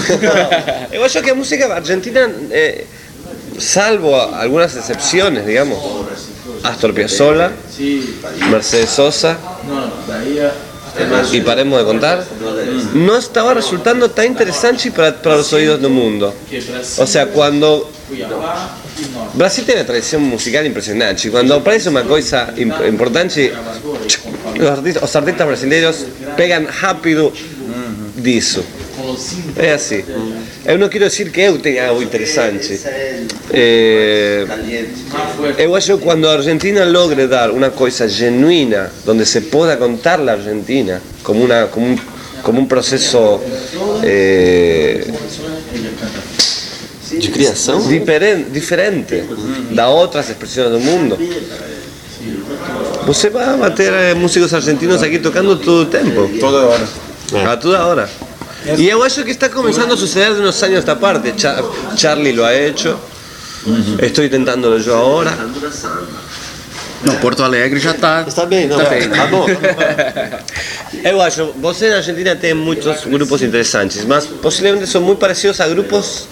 eu 0.93 1.05
acho 1.05 1.23
que 1.23 1.31
a 1.31 1.35
música 1.35 1.73
argentina, 1.73 2.31
eh, 2.51 2.85
salvo 3.59 4.15
algumas 4.15 4.75
exceções, 4.77 5.45
digamos, 5.45 5.79
Astor 6.63 6.93
Piazzolla, 6.93 7.53
Mercedes 8.51 8.91
Sosa 8.91 9.39
y 11.33 11.41
paremos 11.41 11.79
de 11.79 11.85
contar, 11.85 12.25
no 12.95 13.17
estaba 13.17 13.55
resultando 13.55 14.11
tan 14.11 14.27
interesante 14.27 14.91
para, 14.91 15.15
para 15.21 15.37
los 15.37 15.53
oídos 15.53 15.81
del 15.81 15.91
mundo. 15.91 16.35
O 16.99 17.07
sea, 17.07 17.27
cuando 17.27 17.91
Brasil 19.35 19.65
tiene 19.65 19.81
una 19.81 19.87
tradición 19.87 20.23
musical 20.23 20.65
impresionante. 20.67 21.31
Cuando 21.31 21.57
aparece 21.57 21.89
una 21.89 22.05
cosa 22.05 22.55
importante, 22.57 23.53
los 24.57 24.71
artistas, 24.71 25.03
los 25.03 25.17
artistas 25.17 25.47
brasileños 25.47 25.97
pegan 26.37 26.69
rápido 26.81 27.33
disso. 28.17 28.63
É 29.57 29.73
assim. 29.73 30.05
Eu 30.65 30.79
não 30.79 30.89
quero 30.89 31.09
dizer 31.09 31.31
que 31.31 31.41
eu 31.41 31.59
tenha 31.59 31.89
algo 31.89 32.03
interessante. 32.03 32.81
É, 33.53 34.45
eu 35.59 35.75
acho 35.75 35.99
que 35.99 36.05
quando 36.05 36.27
a 36.27 36.33
Argentina 36.33 36.85
logre 36.85 37.27
dar 37.27 37.51
uma 37.51 37.71
coisa 37.71 38.09
genuína, 38.09 38.91
onde 39.07 39.27
se 39.27 39.43
possa 39.43 39.77
contar 39.77 40.21
a 40.21 40.33
Argentina 40.33 41.01
como, 41.23 41.45
uma, 41.45 41.67
como, 41.67 41.87
um, 41.87 41.99
como 42.43 42.61
um 42.61 42.67
processo 42.67 43.41
é, 44.03 45.05
de 47.11 47.29
criação 47.29 47.87
diferente, 47.87 48.51
diferente 48.51 49.25
da 49.71 49.89
outras 49.89 50.29
expressões 50.29 50.71
do 50.71 50.81
mundo. 50.81 51.19
Você 53.07 53.29
vai 53.29 53.71
ter 53.73 54.15
músicos 54.15 54.55
argentinos 54.55 55.03
aqui 55.03 55.19
tocando 55.19 55.57
todo 55.57 55.83
o 55.83 55.87
tempo. 55.87 56.31
Toda 56.41 56.59
hora. 56.67 56.89
A 57.51 57.57
toda 57.57 57.85
hora. 57.85 58.09
Y 58.65 58.87
yo 58.87 59.25
que 59.25 59.31
está 59.31 59.51
comenzando 59.51 59.95
a 59.95 59.97
suceder 59.97 60.35
de 60.35 60.41
unos 60.41 60.63
años 60.63 60.79
esta 60.79 60.99
parte. 60.99 61.35
Charlie 61.97 62.33
lo 62.33 62.45
ha 62.45 62.55
hecho. 62.55 62.99
Estoy 63.99 64.27
intentándolo 64.27 64.79
yo 64.79 64.95
ahora. 64.97 65.37
No, 67.05 67.21
Porto 67.21 67.45
Alegre 67.45 67.79
já 67.79 67.91
está. 67.91 68.25
Está 68.27 68.47
bem, 68.47 68.67
não. 68.67 68.81
Está 68.81 68.91
bem. 68.91 69.09
Tá 69.11 69.27
bom. 69.27 69.47
Eu 71.05 71.21
acho, 71.21 71.53
você 71.61 71.91
na 71.91 71.97
Argentina 71.97 72.35
tem 72.35 72.55
muitos 72.55 73.05
grupos 73.05 73.43
interessantes, 73.43 74.05
mas 74.07 74.27
possivelmente 74.27 74.87
são 74.87 75.03
muito 75.03 75.19
parecidos 75.19 75.61
a 75.61 75.69
grupos 75.69 76.27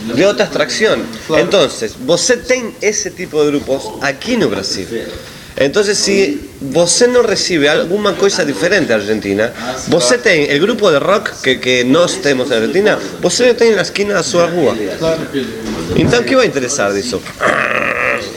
de 0.00 0.22
outra 0.24 0.44
extração. 0.44 1.02
Então, 1.38 1.66
você 2.00 2.36
tem 2.36 2.74
esse 2.82 3.10
tipo 3.10 3.42
de 3.42 3.52
grupos 3.52 4.02
aqui 4.02 4.36
no 4.36 4.50
Brasil. 4.50 4.86
Entonces, 5.56 5.98
si 5.98 6.50
você 6.60 7.06
no 7.06 7.22
recibe 7.22 7.68
alguna 7.68 8.14
cosa 8.14 8.44
diferente 8.44 8.92
a 8.92 8.96
Argentina, 8.96 9.52
você 9.88 10.18
tem 10.18 10.48
el 10.50 10.60
grupo 10.60 10.90
de 10.90 10.98
rock 10.98 11.30
que, 11.42 11.56
que 11.56 11.84
nós 11.84 12.16
temos 12.22 12.50
en 12.50 12.54
Argentina, 12.54 12.98
você 13.20 13.52
tem 13.54 13.74
na 13.74 13.82
esquina 13.82 14.14
da 14.14 14.22
sua 14.22 14.46
rua. 14.46 14.74
Então, 15.96 16.22
que 16.22 16.36
vai 16.36 16.46
interessar 16.46 16.92
disso? 16.92 17.20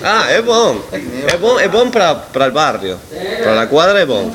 Ah, 0.04 0.30
é 0.30 0.42
bom. 0.42 0.82
É 0.92 1.38
bom, 1.38 1.60
é 1.60 1.68
bom 1.68 1.90
para 1.90 2.48
o 2.48 2.52
barrio. 2.52 2.98
Para 3.44 3.62
a 3.62 3.68
quadra 3.68 4.00
é 4.00 4.06
bom. 4.06 4.32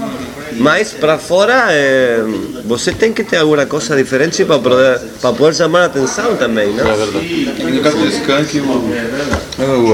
Mas 0.53 0.93
para 0.93 1.17
fora, 1.17 1.69
é, 1.71 2.23
você 2.65 2.93
tem 2.93 3.13
que 3.13 3.23
ter 3.23 3.37
alguma 3.37 3.65
coisa 3.67 3.97
diferente 3.97 4.45
para 4.45 4.59
poder, 4.59 5.01
para 5.21 5.33
poder 5.33 5.55
chamar 5.55 5.83
a 5.83 5.87
atenção 5.87 6.37
também, 6.37 6.73
não? 6.75 6.91
É 6.91 6.97
verdade. 6.97 7.63
No 7.73 7.83
caso 7.83 7.97
do 7.97 8.07
Skank, 8.09 8.61
o, 8.61 8.65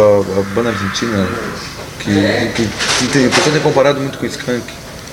a, 0.00 0.40
a 0.40 0.42
banda 0.54 0.70
argentina 0.70 1.28
que, 2.06 2.62
que, 2.62 2.68
que 2.98 3.12
tem, 3.12 3.26
o 3.26 3.30
pessoal 3.30 3.52
tem 3.52 3.60
comparado 3.60 4.00
muito 4.00 4.18
com 4.18 4.24
o 4.24 4.28
Skank. 4.28 4.64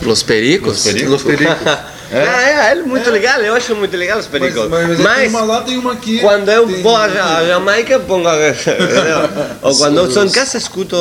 Los 0.02 0.24
Pericos? 0.24 0.74
Los 0.74 0.84
Pericos. 0.84 1.12
Los 1.12 1.24
Pericos. 1.24 1.56
É. 2.14 2.28
Ah, 2.28 2.70
é, 2.70 2.72
é 2.74 2.76
muito 2.76 3.10
legal, 3.10 3.42
eu 3.42 3.56
acho 3.56 3.76
muito 3.76 3.98
legal 3.98 4.20
os 4.20 4.28
pericos. 4.28 4.70
Mas, 4.70 4.88
mas, 4.88 5.00
mas 5.00 5.18
tem 5.18 5.30
uma 5.30 5.42
lá, 5.42 5.62
tem 5.62 5.78
uma 5.80 5.94
aqui. 5.94 6.20
Quando 6.20 6.48
eu 6.48 6.68
tem... 6.68 6.84
vou 6.84 6.96
a 6.96 7.10
Jamaica, 7.48 8.00
pongo. 8.00 8.30
Ou 9.64 9.76
quando 9.76 9.98
eu 9.98 10.08
estou 10.08 10.24
em 10.24 10.30
casa, 10.30 10.60
escuto 10.60 10.96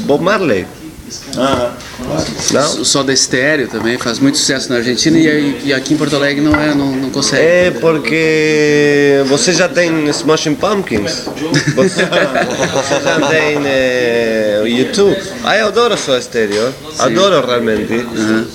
Bob 0.00 0.22
Marley. 0.22 0.66
Ah, 1.38 1.72
não? 2.52 2.84
Só 2.84 3.02
da 3.02 3.12
estéreo 3.12 3.68
também 3.68 3.98
faz 3.98 4.18
muito 4.18 4.38
sucesso 4.38 4.68
na 4.70 4.76
Argentina 4.76 5.18
e, 5.18 5.62
e 5.66 5.72
aqui 5.72 5.94
em 5.94 5.96
Porto 5.96 6.16
Alegre 6.16 6.42
não, 6.42 6.54
é, 6.54 6.74
não, 6.74 6.92
não 6.92 7.10
consegue. 7.10 7.42
É 7.42 7.70
porque 7.70 9.22
você 9.26 9.52
já 9.52 9.68
tem 9.68 10.08
Smashing 10.08 10.54
Pumpkins, 10.54 11.24
você, 11.74 12.04
você 12.04 13.00
já 13.04 13.28
tem 13.28 13.58
é, 13.66 14.62
YouTube. 14.64 15.16
Ah, 15.44 15.56
eu 15.56 15.68
adoro 15.68 15.96
só 15.96 16.16
estéreo, 16.16 16.72
adoro 16.98 17.46
realmente. 17.46 17.92
Uhum. 17.92 18.46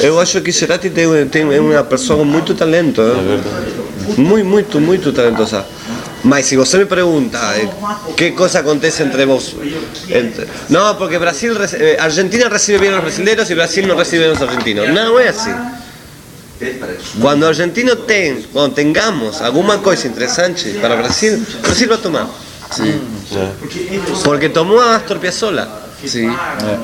Eu 0.00 0.20
acho 0.20 0.40
que 0.40 0.52
Cerati 0.52 0.90
tem, 0.90 1.06
tem 1.28 1.54
é 1.54 1.60
uma 1.60 1.84
pessoa 1.84 2.24
muito 2.24 2.54
talento, 2.54 3.00
é 3.00 4.20
muito, 4.20 4.44
muito, 4.44 4.80
muito 4.80 5.12
talentosa. 5.12 5.64
Mas 6.24 6.46
si 6.46 6.56
você 6.56 6.78
me 6.78 6.86
pregunta 6.86 7.38
eh, 7.58 7.68
qué 8.16 8.34
cosa 8.34 8.60
acontece 8.60 9.02
entre 9.02 9.26
vos, 9.26 9.54
entre... 10.08 10.46
no, 10.70 10.96
porque 10.96 11.18
Brasil, 11.18 11.54
eh, 11.74 11.98
Argentina 12.00 12.48
recibe 12.48 12.78
bien 12.78 12.92
a 12.94 12.96
los 12.96 13.04
brasileños 13.04 13.50
y 13.50 13.54
Brasil 13.54 13.86
no 13.86 13.94
recibe 13.94 14.24
bien 14.24 14.36
a 14.36 14.40
los 14.40 14.48
argentinos. 14.48 14.88
No 14.88 15.20
es 15.20 15.36
así. 15.36 15.50
Cuando 17.20 17.46
argentino 17.46 17.98
ten, 17.98 18.46
cuando 18.52 18.74
tengamos 18.74 19.42
alguna 19.42 19.78
cosa 19.82 20.06
interesante 20.06 20.78
para 20.80 20.96
Brasil, 20.96 21.44
Brasil 21.62 21.90
va 21.90 21.96
a 21.96 21.98
tomar. 21.98 22.26
Sí. 22.74 22.94
Porque 24.24 24.48
tomó 24.48 24.80
a 24.80 24.96
Astor 24.96 25.20
Piazzolla. 25.20 25.68
Sim. 26.06 26.30
É. 26.30 26.78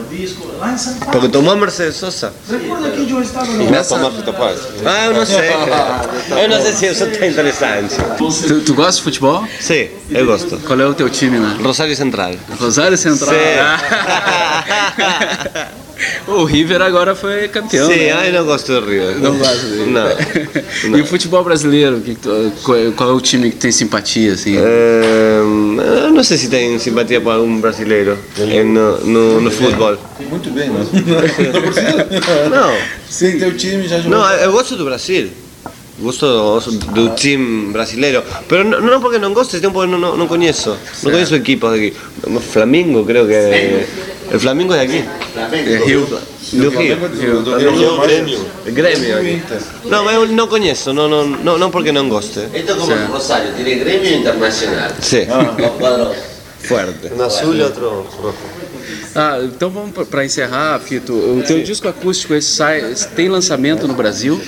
Porque 1.11 1.29
tomou 1.29 1.53
a 1.53 1.57
Mercedes 1.57 1.97
Sosa. 1.97 2.33
E 2.49 3.71
nessa 3.71 4.11
Fita 4.11 4.33
Paz? 4.33 4.61
Ah, 4.85 5.07
eu 5.07 5.15
não 5.15 5.27
sei. 5.27 5.51
Eu 6.31 6.49
não 6.49 6.61
sei 6.63 6.73
se 6.73 6.87
isso 6.87 7.05
é 7.05 7.27
interessante. 7.29 7.95
Tu, 8.17 8.61
tu 8.61 8.75
gosta 8.75 8.93
de 8.93 9.03
futebol? 9.03 9.45
Sim, 9.59 9.89
eu 10.11 10.25
gosto. 10.27 10.59
Qual 10.59 10.81
é 10.81 10.87
o 10.87 10.95
teu 10.95 11.11
time, 11.11 11.39
né? 11.39 11.59
Rosário 11.61 11.95
Central. 11.97 12.35
Rosário 12.59 12.97
Central. 12.97 13.35
Sim. 13.35 13.41
O 16.31 16.45
River 16.45 16.81
agora 16.83 17.15
foi 17.15 17.49
campeão. 17.49 17.89
Sim, 17.89 17.97
né? 17.97 18.13
ai, 18.13 18.33
não 18.33 18.45
gosto 18.45 18.73
do 18.73 18.87
River. 18.87 19.19
Não 19.19 19.37
gosto 19.37 19.67
dele. 19.67 19.91
Não. 19.91 20.07
E 20.97 21.01
o 21.01 21.07
futebol 21.07 21.45
brasileiro, 21.45 22.03
qual, 22.97 23.11
é 23.11 23.13
o 23.13 23.21
time 23.21 23.51
que 23.51 23.57
tem 23.57 23.71
simpatia, 23.73 24.33
assim? 24.33 24.55
Eu 24.55 26.11
não 26.13 26.23
sei 26.25 26.39
se 26.39 26.49
tem 26.49 26.79
simpatia 26.79 27.21
por 27.21 27.33
algum 27.35 27.61
brasileiro 27.61 28.19
eh, 28.39 28.63
no, 28.63 28.99
no, 29.05 29.41
no 29.41 29.51
futebol. 29.51 29.97
Muito 30.29 30.51
bem, 30.51 30.71
né? 30.71 30.87
não. 32.51 32.51
Não, 32.71 32.77
Sim, 33.09 33.39
teu 33.39 33.57
time 33.57 33.87
já 33.89 33.99
jogou. 34.01 34.19
não, 34.19 34.31
eu 34.35 34.53
gosto 34.53 34.77
do 34.77 34.85
Brasil. 34.85 35.31
Gosto 35.99 36.27
do 36.95 37.11
time 37.15 37.73
brasileiro. 37.73 38.23
Pero 38.49 38.65
no, 38.65 38.81
no 38.81 39.01
porque 39.01 39.19
não 39.19 39.35
gosto, 39.35 39.57
sino 39.57 39.71
porque 39.71 39.91
não, 39.91 39.99
não, 39.99 40.17
não 40.17 40.27
conheço. 40.27 40.77
Não 41.03 41.11
conheço 41.11 41.35
equipos 41.35 41.73
aqui. 41.73 41.93
Flamengo, 42.53 43.05
creo 43.05 43.27
que. 43.27 43.87
El 44.31 44.39
Flamengo 44.39 44.75
é 44.75 44.83
aqui. 44.83 45.05
É 45.37 45.85
Rio. 45.85 46.07
Do 46.07 46.71
Rio. 46.71 46.97
do, 46.97 47.43
do 47.43 47.71
Rio, 47.71 48.01
Grêmio. 48.01 48.47
Grêmio 48.67 49.19
aqui. 49.19 49.43
Não, 49.85 50.05
mas 50.05 50.15
eu 50.15 50.27
não 50.29 50.47
conheço, 50.47 50.93
não, 50.93 51.09
não, 51.09 51.27
não, 51.27 51.59
não 51.59 51.71
porque 51.71 51.93
não 51.93 52.09
goste. 52.09 52.41
Esto 52.55 52.77
como 52.77 52.93
el 52.93 53.07
Rosario, 53.07 53.53
tiene 53.55 53.75
gremio 53.77 54.15
internacional. 54.19 54.91
Sim, 55.01 55.27
cuadros 55.79 56.17
forte. 56.61 57.13
Um 57.13 57.23
azul 57.23 57.57
e 57.57 57.63
outro. 57.63 58.07
Ah, 59.15 59.41
então 59.43 59.71
vamos 59.71 60.07
para 60.09 60.25
encerrar, 60.25 60.79
Fito. 60.81 61.13
O 61.13 61.43
teu 61.47 61.63
disco 61.63 61.89
acústico 61.89 62.35
esse 62.35 62.49
sai, 62.49 62.95
tem 63.17 63.29
lançamento 63.29 63.89
no 63.89 63.95
Brasil? 63.95 64.41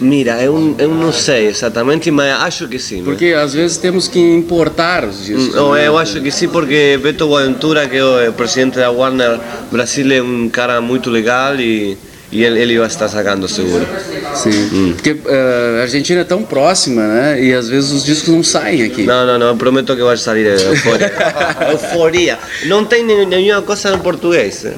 Mira, 0.00 0.42
eu, 0.42 0.74
eu 0.78 0.88
não 0.88 1.12
sei 1.12 1.46
exatamente, 1.48 2.10
mas 2.10 2.32
acho 2.40 2.68
que 2.68 2.78
sim. 2.78 3.02
Porque 3.04 3.26
às 3.32 3.54
vezes 3.54 3.76
temos 3.76 4.08
que 4.08 4.18
importar 4.18 5.04
os 5.04 5.24
discos. 5.26 5.54
Não, 5.54 5.72
né? 5.74 5.86
eu 5.86 5.96
acho 5.98 6.20
que 6.20 6.30
sim, 6.30 6.48
porque 6.48 6.98
Beto 7.02 7.26
Boaventura, 7.26 7.88
que 7.88 7.96
é 7.96 8.28
o 8.28 8.32
presidente 8.32 8.76
da 8.78 8.90
Warner 8.90 9.38
Brasil, 9.70 10.10
é 10.12 10.20
um 10.22 10.48
cara 10.48 10.80
muito 10.80 11.10
legal 11.10 11.54
e, 11.56 11.96
e 12.32 12.42
ele, 12.44 12.60
ele 12.60 12.78
vai 12.78 12.86
estar 12.88 13.08
sacando 13.08 13.46
seguro. 13.48 13.86
Sim. 14.34 14.92
Porque 14.94 15.16
eh, 15.26 15.76
a 15.80 15.82
Argentina 15.82 16.20
é 16.20 16.24
tão 16.24 16.42
próxima, 16.42 17.02
né? 17.06 17.42
E 17.42 17.54
às 17.54 17.68
vezes 17.68 17.90
os 17.92 18.04
discos 18.04 18.28
não 18.34 18.42
saem 18.42 18.82
aqui. 18.82 19.04
Não, 19.04 19.26
não, 19.26 19.38
não, 19.38 19.46
eu 19.48 19.56
prometo 19.56 19.96
que 19.96 20.02
vai 20.02 20.16
sair 20.16 20.44
euforia. 20.46 21.12
euforia. 21.72 22.38
Não 22.66 22.84
tem 22.84 23.02
nem- 23.04 23.24
nenhuma 23.26 23.62
coisa 23.62 23.94
em 23.94 23.98
português. 23.98 24.64
eh. 24.64 24.74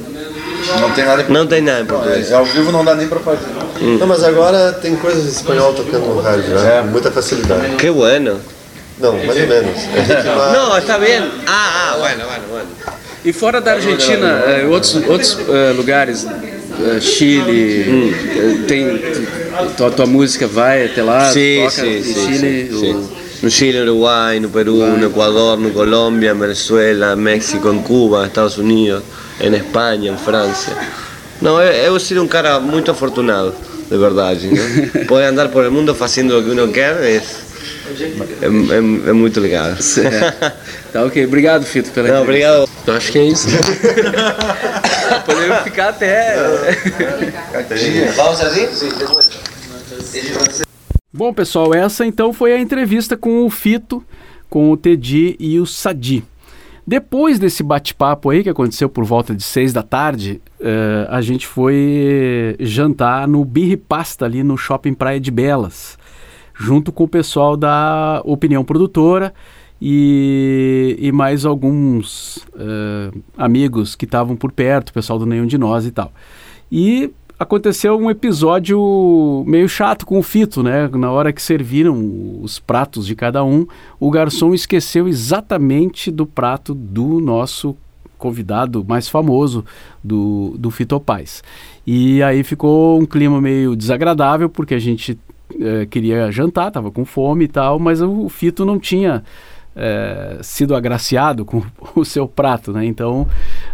Não 0.81 0.91
tem 0.91 1.05
nada 1.05 1.23
em 1.23 1.33
Não 1.33 1.47
tem 1.47 1.63
nada 1.63 1.81
em 1.81 1.87
português. 1.87 2.31
É, 2.31 2.35
ao 2.35 2.45
vivo 2.45 2.71
não 2.71 2.85
dá 2.85 2.95
nem 2.95 3.09
pra 3.09 3.19
fazer. 3.21 3.47
Não, 3.81 4.07
mas 4.07 4.23
agora 4.25 4.73
tem 4.73 4.97
coisas 4.97 5.25
em 5.25 5.29
espanhol 5.29 5.73
tocando 5.75 6.07
no 6.07 6.21
rádio, 6.21 6.49
né? 6.49 6.83
Com 6.83 6.89
muita 6.89 7.11
facilidade. 7.11 7.77
Que 7.77 7.91
bueno. 7.91 8.41
Não, 9.01 9.13
mais 9.13 9.41
ou 9.41 9.47
menos. 9.47 9.79
É 9.95 10.01
ritmado. 10.01 10.53
Não, 10.59 10.79
está 10.79 10.99
bem. 10.99 11.19
Ah, 11.47 11.93
ah, 11.93 11.97
bueno, 11.99 12.25
bueno, 12.27 12.45
bueno. 12.51 12.69
E 13.25 13.33
fora 13.33 13.61
da 13.61 13.73
Argentina, 13.75 14.43
eh, 14.47 14.67
outros, 14.67 14.95
outros 15.09 15.39
eh, 15.49 15.73
lugares, 15.77 16.25
eh, 16.25 17.01
Chile, 17.01 18.15
eh, 18.37 18.65
tem 18.67 19.01
tua, 19.77 19.91
tua 19.91 20.07
música 20.07 20.47
vai 20.47 20.87
até 20.87 21.03
lá, 21.03 21.31
Sim, 21.31 21.59
toca 21.65 21.71
sim, 21.73 21.97
em 21.97 22.03
sim, 22.03 22.27
Chile, 22.27 22.71
sim. 22.71 23.09
No 23.43 23.51
Chile, 23.51 23.79
no 23.81 23.93
Uruguai, 23.93 24.41
no 24.41 24.49
Peru, 24.49 24.77
no 24.77 25.07
Equador, 25.07 25.59
no 25.59 25.71
Colômbia, 25.71 26.31
en 26.31 26.39
Venezuela, 26.39 27.13
en 27.13 27.19
México, 27.19 27.71
en 27.71 27.83
Cuba, 27.83 28.27
Estados 28.27 28.57
Unidos, 28.57 29.03
en 29.41 29.55
Espanha, 29.55 30.11
en 30.11 30.19
França. 30.19 30.73
Não, 31.41 31.61
eu, 31.61 31.73
eu 31.95 32.01
sou 32.01 32.23
um 32.23 32.29
cara 32.29 32.59
muito 32.59 32.91
afortunado, 32.91 33.55
de 33.89 33.97
verdade. 33.97 34.49
Né? 34.49 35.05
Poder 35.07 35.27
andar 35.27 35.49
por 35.49 35.65
el 35.65 35.71
mundo 35.71 35.95
fazendo 35.95 36.39
o 36.39 36.43
que 36.43 36.51
uno 36.51 36.69
quer 36.73 36.97
é, 37.03 37.17
é, 37.17 37.21
é, 38.43 38.77
é 39.11 39.13
muito 39.13 39.41
legal. 39.41 39.71
Tá 40.93 41.05
ok, 41.05 41.25
obrigado 41.27 41.65
Fito 41.65 41.91
pela 41.91 42.09
Não, 42.09 42.23
obrigado. 42.23 42.69
Eu 42.87 42.95
acho 42.95 43.13
que 43.13 43.19
é 43.19 43.25
isso. 43.25 43.49
Podemos 45.27 45.59
ficar 45.59 45.91
até. 45.91 46.35
¿Vamos 48.17 48.41
así? 48.41 48.69
Bom, 51.13 51.33
pessoal, 51.33 51.75
essa 51.75 52.07
então 52.07 52.33
foi 52.33 52.53
a 52.53 52.59
entrevista 52.59 53.17
com 53.17 53.45
o 53.45 53.51
Fito, 53.51 54.05
com 54.49 54.71
o 54.71 54.77
Tedi 54.77 55.37
e 55.39 55.59
o 55.61 55.67
Sadi. 55.67 56.25
Depois 56.87 57.39
desse 57.39 57.63
bate-papo 57.63 58.31
aí, 58.31 58.43
que 58.43 58.49
aconteceu 58.49 58.89
por 58.89 59.05
volta 59.05 59.35
de 59.35 59.43
seis 59.43 59.73
da 59.73 59.83
tarde, 59.83 60.41
eh, 60.61 61.07
a 61.09 61.21
gente 61.21 61.47
foi 61.47 62.57
jantar 62.61 63.29
no 63.29 63.45
Birri 63.45 63.77
Pasta 63.77 64.25
ali 64.25 64.43
no 64.43 64.57
Shopping 64.57 64.95
Praia 64.95 65.21
de 65.21 65.31
Belas, 65.31 65.99
junto 66.55 66.91
com 66.91 67.05
o 67.05 67.09
pessoal 67.09 67.57
da 67.57 68.21
Opinião 68.25 68.65
Produtora 68.65 69.33
e, 69.81 70.97
e 70.99 71.13
mais 71.13 71.45
alguns 71.45 72.45
eh, 72.57 73.11
amigos 73.37 73.95
que 73.95 74.05
estavam 74.05 74.35
por 74.37 74.51
perto, 74.51 74.93
pessoal 74.93 75.19
do 75.19 75.27
Nenhum 75.27 75.47
de 75.47 75.57
Nós 75.57 75.87
e 75.87 75.91
tal. 75.91 76.13
E 76.71 77.11
aconteceu 77.39 77.97
um 77.97 78.11
episódio 78.11 79.45
meio 79.47 79.69
chato 79.69 80.05
com 80.05 80.19
o 80.19 80.23
Fito, 80.23 80.63
né? 80.63 80.89
Na 80.89 81.13
hora 81.13 81.33
que 81.33 81.41
serviram 81.41 82.41
os 82.43 82.59
pratos 82.59 83.07
de 83.07 83.15
cada 83.15 83.45
um, 83.45 83.67
o 84.01 84.11
garçom 84.11 84.53
esqueceu 84.53 85.07
exatamente 85.07 86.11
do 86.11 86.27
prato 86.27 86.75
do 86.75 87.21
nosso 87.21 87.77
convidado 88.19 88.85
mais 88.87 89.09
famoso 89.09 89.65
do, 90.03 90.55
do 90.59 90.71
Fito 90.71 90.99
Paz. 91.01 91.43
E 91.87 92.23
aí 92.23 92.43
ficou 92.43 93.01
um 93.01 93.07
clima 93.07 93.41
meio 93.41 93.75
desagradável, 93.75 94.49
porque 94.51 94.75
a 94.75 94.79
gente 94.79 95.19
eh, 95.59 95.87
queria 95.87 96.31
jantar, 96.31 96.71
tava 96.71 96.91
com 96.91 97.05
fome 97.05 97.45
e 97.45 97.49
tal, 97.49 97.79
mas 97.79 98.03
o 98.03 98.29
Fito 98.29 98.65
não 98.65 98.79
tinha 98.79 99.25
eh, 99.75 100.39
sido 100.43 100.75
agraciado 100.75 101.45
com 101.45 101.63
o 101.95 102.05
seu 102.05 102.29
prato, 102.29 102.73
né? 102.73 102.85
Então 102.85 103.27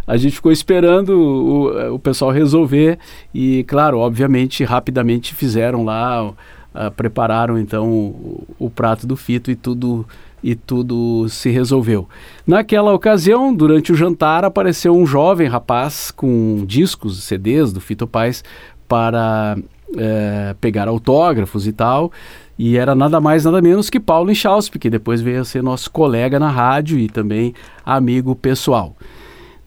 a 0.07 0.15
gente 0.15 0.35
ficou 0.35 0.51
esperando 0.51 1.09
o, 1.09 1.95
o 1.95 1.99
pessoal 1.99 2.31
resolver 2.31 2.99
e, 3.33 3.63
claro, 3.65 3.99
obviamente, 3.99 4.63
rapidamente 4.63 5.33
fizeram 5.33 5.83
lá, 5.83 6.31
ah, 6.77 6.91
prepararam 6.91 7.57
então 7.57 7.89
o, 7.89 8.43
o 8.59 8.69
prato 8.69 9.07
do 9.07 9.15
Fito 9.15 9.49
e 9.49 9.55
tudo 9.55 10.05
e 10.45 10.53
tudo 10.53 11.27
se 11.27 11.49
resolveu. 11.49 12.07
Naquela 12.45 12.93
ocasião, 12.93 13.51
durante 13.51 13.91
o 13.91 13.95
jantar, 13.95 14.45
apareceu 14.45 14.95
um 14.95 15.03
jovem 15.03 15.47
rapaz 15.47 16.11
com 16.11 16.63
discos, 16.67 17.23
CDs 17.23 17.73
do 17.73 17.81
Fito 17.81 18.05
Paz 18.05 18.43
para 18.87 19.57
eh, 19.97 20.55
pegar 20.61 20.87
autógrafos 20.87 21.65
e 21.65 21.73
tal. 21.73 22.11
E 22.59 22.77
era 22.77 22.93
nada 22.93 23.19
mais, 23.19 23.43
nada 23.43 23.59
menos 23.59 23.89
que 23.89 23.99
Paulo 23.99 24.29
Inchauspe, 24.29 24.77
que 24.77 24.87
depois 24.87 25.19
veio 25.19 25.41
a 25.41 25.45
ser 25.45 25.63
nosso 25.63 25.89
colega 25.89 26.39
na 26.39 26.51
rádio 26.51 26.99
e 26.99 27.09
também 27.09 27.55
amigo 27.83 28.35
pessoal. 28.35 28.95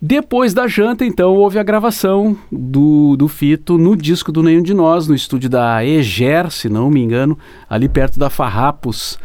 Depois 0.01 0.55
da 0.55 0.69
janta, 0.69 1.05
então, 1.05 1.35
houve 1.35 1.59
a 1.59 1.63
gravação 1.65 2.39
do, 2.53 3.17
do 3.17 3.27
Fito 3.27 3.77
no 3.77 3.97
disco 3.97 4.31
do 4.31 4.45
Nenhum 4.45 4.63
de 4.63 4.73
Nós, 4.73 5.09
no 5.09 5.15
estúdio 5.15 5.51
da 5.51 5.85
Eger, 5.85 6.53
se 6.53 6.69
não 6.69 6.89
me 6.89 7.01
engano, 7.01 7.37
ali 7.69 7.89
perto 7.89 8.17
da 8.17 8.31
Farrapos, 8.31 9.19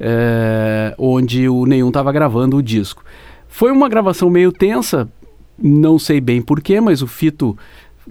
eh, 0.00 0.94
onde 0.98 1.48
o 1.48 1.66
Nenhum 1.66 1.88
estava 1.88 2.10
gravando 2.10 2.56
o 2.56 2.62
disco. 2.62 3.04
Foi 3.48 3.70
uma 3.70 3.88
gravação 3.88 4.30
meio 4.30 4.50
tensa, 4.50 5.08
não 5.58 5.98
sei 5.98 6.20
bem 6.20 6.40
porquê, 6.40 6.80
mas 6.80 7.02
o 7.02 7.06
Fito 7.06 7.56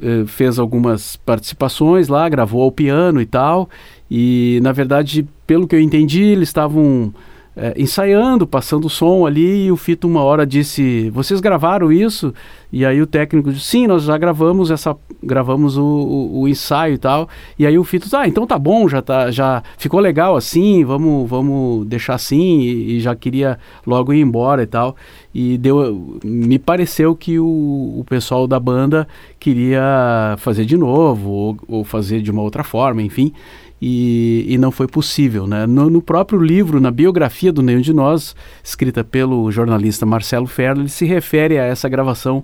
eh, 0.02 0.23
fez 0.28 0.60
algumas 0.60 1.15
participações 1.17 2.08
lá, 2.08 2.30
gravou 2.30 2.62
ao 2.62 2.71
piano 2.71 3.19
e 3.19 3.25
tal, 3.25 3.69
e 4.10 4.60
na 4.62 4.71
verdade, 4.71 5.28
pelo 5.47 5.67
que 5.67 5.75
eu 5.75 5.80
entendi, 5.80 6.21
eles 6.21 6.49
estavam 6.49 7.13
é, 7.62 7.74
ensaiando, 7.76 8.48
passando 8.48 8.86
o 8.86 8.89
som 8.89 9.26
ali, 9.26 9.65
e 9.65 9.72
o 9.72 9.76
Fito 9.76 10.08
uma 10.08 10.24
hora 10.24 10.48
disse, 10.48 11.10
vocês 11.10 11.41
gravaram 11.41 11.91
isso? 11.91 12.34
E 12.72 12.86
aí 12.86 13.02
o 13.02 13.08
técnico 13.08 13.52
disse, 13.52 13.65
sim, 13.65 13.86
nós 13.86 14.04
já 14.04 14.17
gravamos 14.17 14.72
essa, 14.72 14.95
gravamos 15.22 15.76
o, 15.76 15.84
o, 15.84 16.41
o 16.41 16.48
ensaio 16.48 16.93
e 16.93 16.98
tal. 16.98 17.28
E 17.58 17.67
aí 17.67 17.78
o 17.78 17.84
Fito, 17.84 18.08
ah, 18.15 18.26
então 18.26 18.48
tá 18.48 18.58
bom, 18.58 18.88
já 18.88 19.02
tá, 19.02 19.30
já 19.30 19.62
ficou 19.78 20.00
legal 20.00 20.38
assim, 20.38 20.86
vamos, 20.86 21.30
vamos 21.30 21.86
deixar 21.86 22.15
assim, 22.15 22.62
e, 22.62 22.95
e 22.95 23.00
já 23.02 23.13
queria 23.13 23.60
logo 23.86 24.13
ir 24.13 24.22
embora 24.22 24.63
e 24.63 24.67
tal. 24.67 24.95
E 25.36 25.58
deu, 25.58 26.17
me 26.24 26.58
pareceu 26.58 27.13
que 27.13 27.39
o, 27.39 27.45
o 27.45 28.06
pessoal 28.08 28.48
da 28.48 28.60
banda 28.60 29.06
queria 29.38 30.36
fazer 30.38 30.63
de 30.63 30.78
novo, 30.78 31.30
ou, 31.30 31.58
ou 31.67 31.84
fazer 31.84 32.22
de 32.22 32.32
uma 32.32 32.41
outra 32.41 32.63
forma, 32.63 33.02
enfim 33.02 33.34
e, 33.81 34.45
e 34.47 34.57
não 34.57 34.71
foi 34.71 34.87
possível. 34.87 35.47
Né? 35.47 35.65
No, 35.65 35.89
no, 35.89 36.01
próprio 36.01 36.41
livro, 36.41 36.79
na 36.79 36.91
biografia 36.91 37.51
do 37.51 37.61
Nenhum 37.61 37.81
de 37.81 37.93
Nós, 37.93 38.35
escrita 38.63 39.03
pelo 39.03 39.51
jornalista 39.51 40.05
Marcelo 40.05 40.47
Ferro, 40.47 40.81
ele 40.81 40.89
se 40.89 41.05
refere 41.05 41.57
a 41.57 41.63
essa 41.63 41.87
gravação 41.87 42.43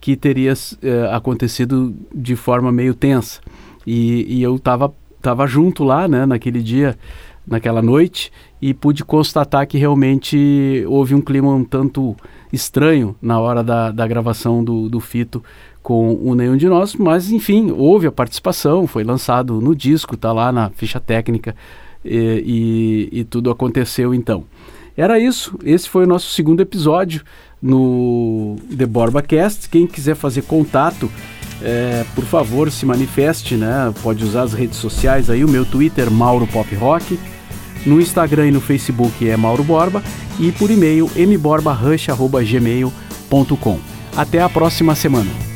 que 0.00 0.16
teria 0.16 0.52
eh, 0.82 1.08
acontecido 1.12 1.94
de 2.12 2.34
forma 2.34 2.72
meio 2.72 2.92
tensa. 2.92 3.40
E, 3.86 4.26
e 4.28 4.42
eu 4.42 4.56
estava 4.56 4.92
tava 5.20 5.46
junto 5.46 5.84
lá, 5.84 6.08
né, 6.08 6.26
naquele 6.26 6.60
dia, 6.60 6.98
naquela 7.46 7.80
noite, 7.80 8.32
e 8.60 8.74
pude 8.74 9.04
constatar 9.04 9.66
que 9.68 9.78
realmente 9.78 10.84
houve 10.88 11.14
um 11.14 11.20
clima 11.20 11.54
um 11.54 11.64
tanto 11.64 12.16
estranho 12.52 13.14
na 13.22 13.38
hora 13.38 13.62
da, 13.62 13.92
da 13.92 14.06
gravação 14.06 14.62
do, 14.64 14.88
do 14.88 14.98
Fito 14.98 15.42
com 15.82 16.14
o 16.14 16.34
Nenhum 16.34 16.56
de 16.56 16.68
Nós, 16.68 16.94
mas 16.94 17.30
enfim, 17.30 17.72
houve 17.76 18.06
a 18.06 18.12
participação, 18.12 18.86
foi 18.86 19.02
lançado 19.02 19.60
no 19.60 19.74
disco, 19.74 20.16
tá 20.16 20.32
lá 20.32 20.52
na 20.52 20.70
ficha 20.70 21.00
técnica 21.00 21.54
e, 22.04 23.08
e, 23.12 23.20
e, 23.20 23.24
tudo 23.24 23.50
aconteceu 23.50 24.14
então. 24.14 24.44
Era 24.96 25.18
isso, 25.18 25.58
esse 25.64 25.88
foi 25.88 26.04
o 26.04 26.06
nosso 26.06 26.30
segundo 26.30 26.60
episódio 26.60 27.22
no 27.60 28.56
The 28.76 28.86
Borba 28.86 29.22
Cast. 29.22 29.68
Quem 29.68 29.86
quiser 29.86 30.14
fazer 30.14 30.42
contato 30.42 31.10
é, 31.62 32.04
por 32.14 32.24
favor, 32.24 32.70
se 32.70 32.84
manifeste, 32.84 33.54
né? 33.54 33.92
Pode 34.02 34.22
usar 34.24 34.42
as 34.42 34.52
redes 34.52 34.78
sociais 34.78 35.30
aí, 35.30 35.44
o 35.44 35.48
meu 35.48 35.64
Twitter, 35.64 36.10
Mauro 36.10 36.46
Pop 36.46 36.74
Rock. 36.74 37.18
No 37.86 38.00
Instagram 38.00 38.48
e 38.48 38.52
no 38.52 38.60
Facebook 38.60 39.28
é 39.28 39.36
Mauro 39.36 39.64
Borba 39.64 40.02
e 40.38 40.52
por 40.52 40.70
e-mail 40.70 41.10
mborbarush.gmail.com. 41.16 43.80
Até 44.16 44.40
a 44.40 44.48
próxima 44.48 44.94
semana. 44.94 45.51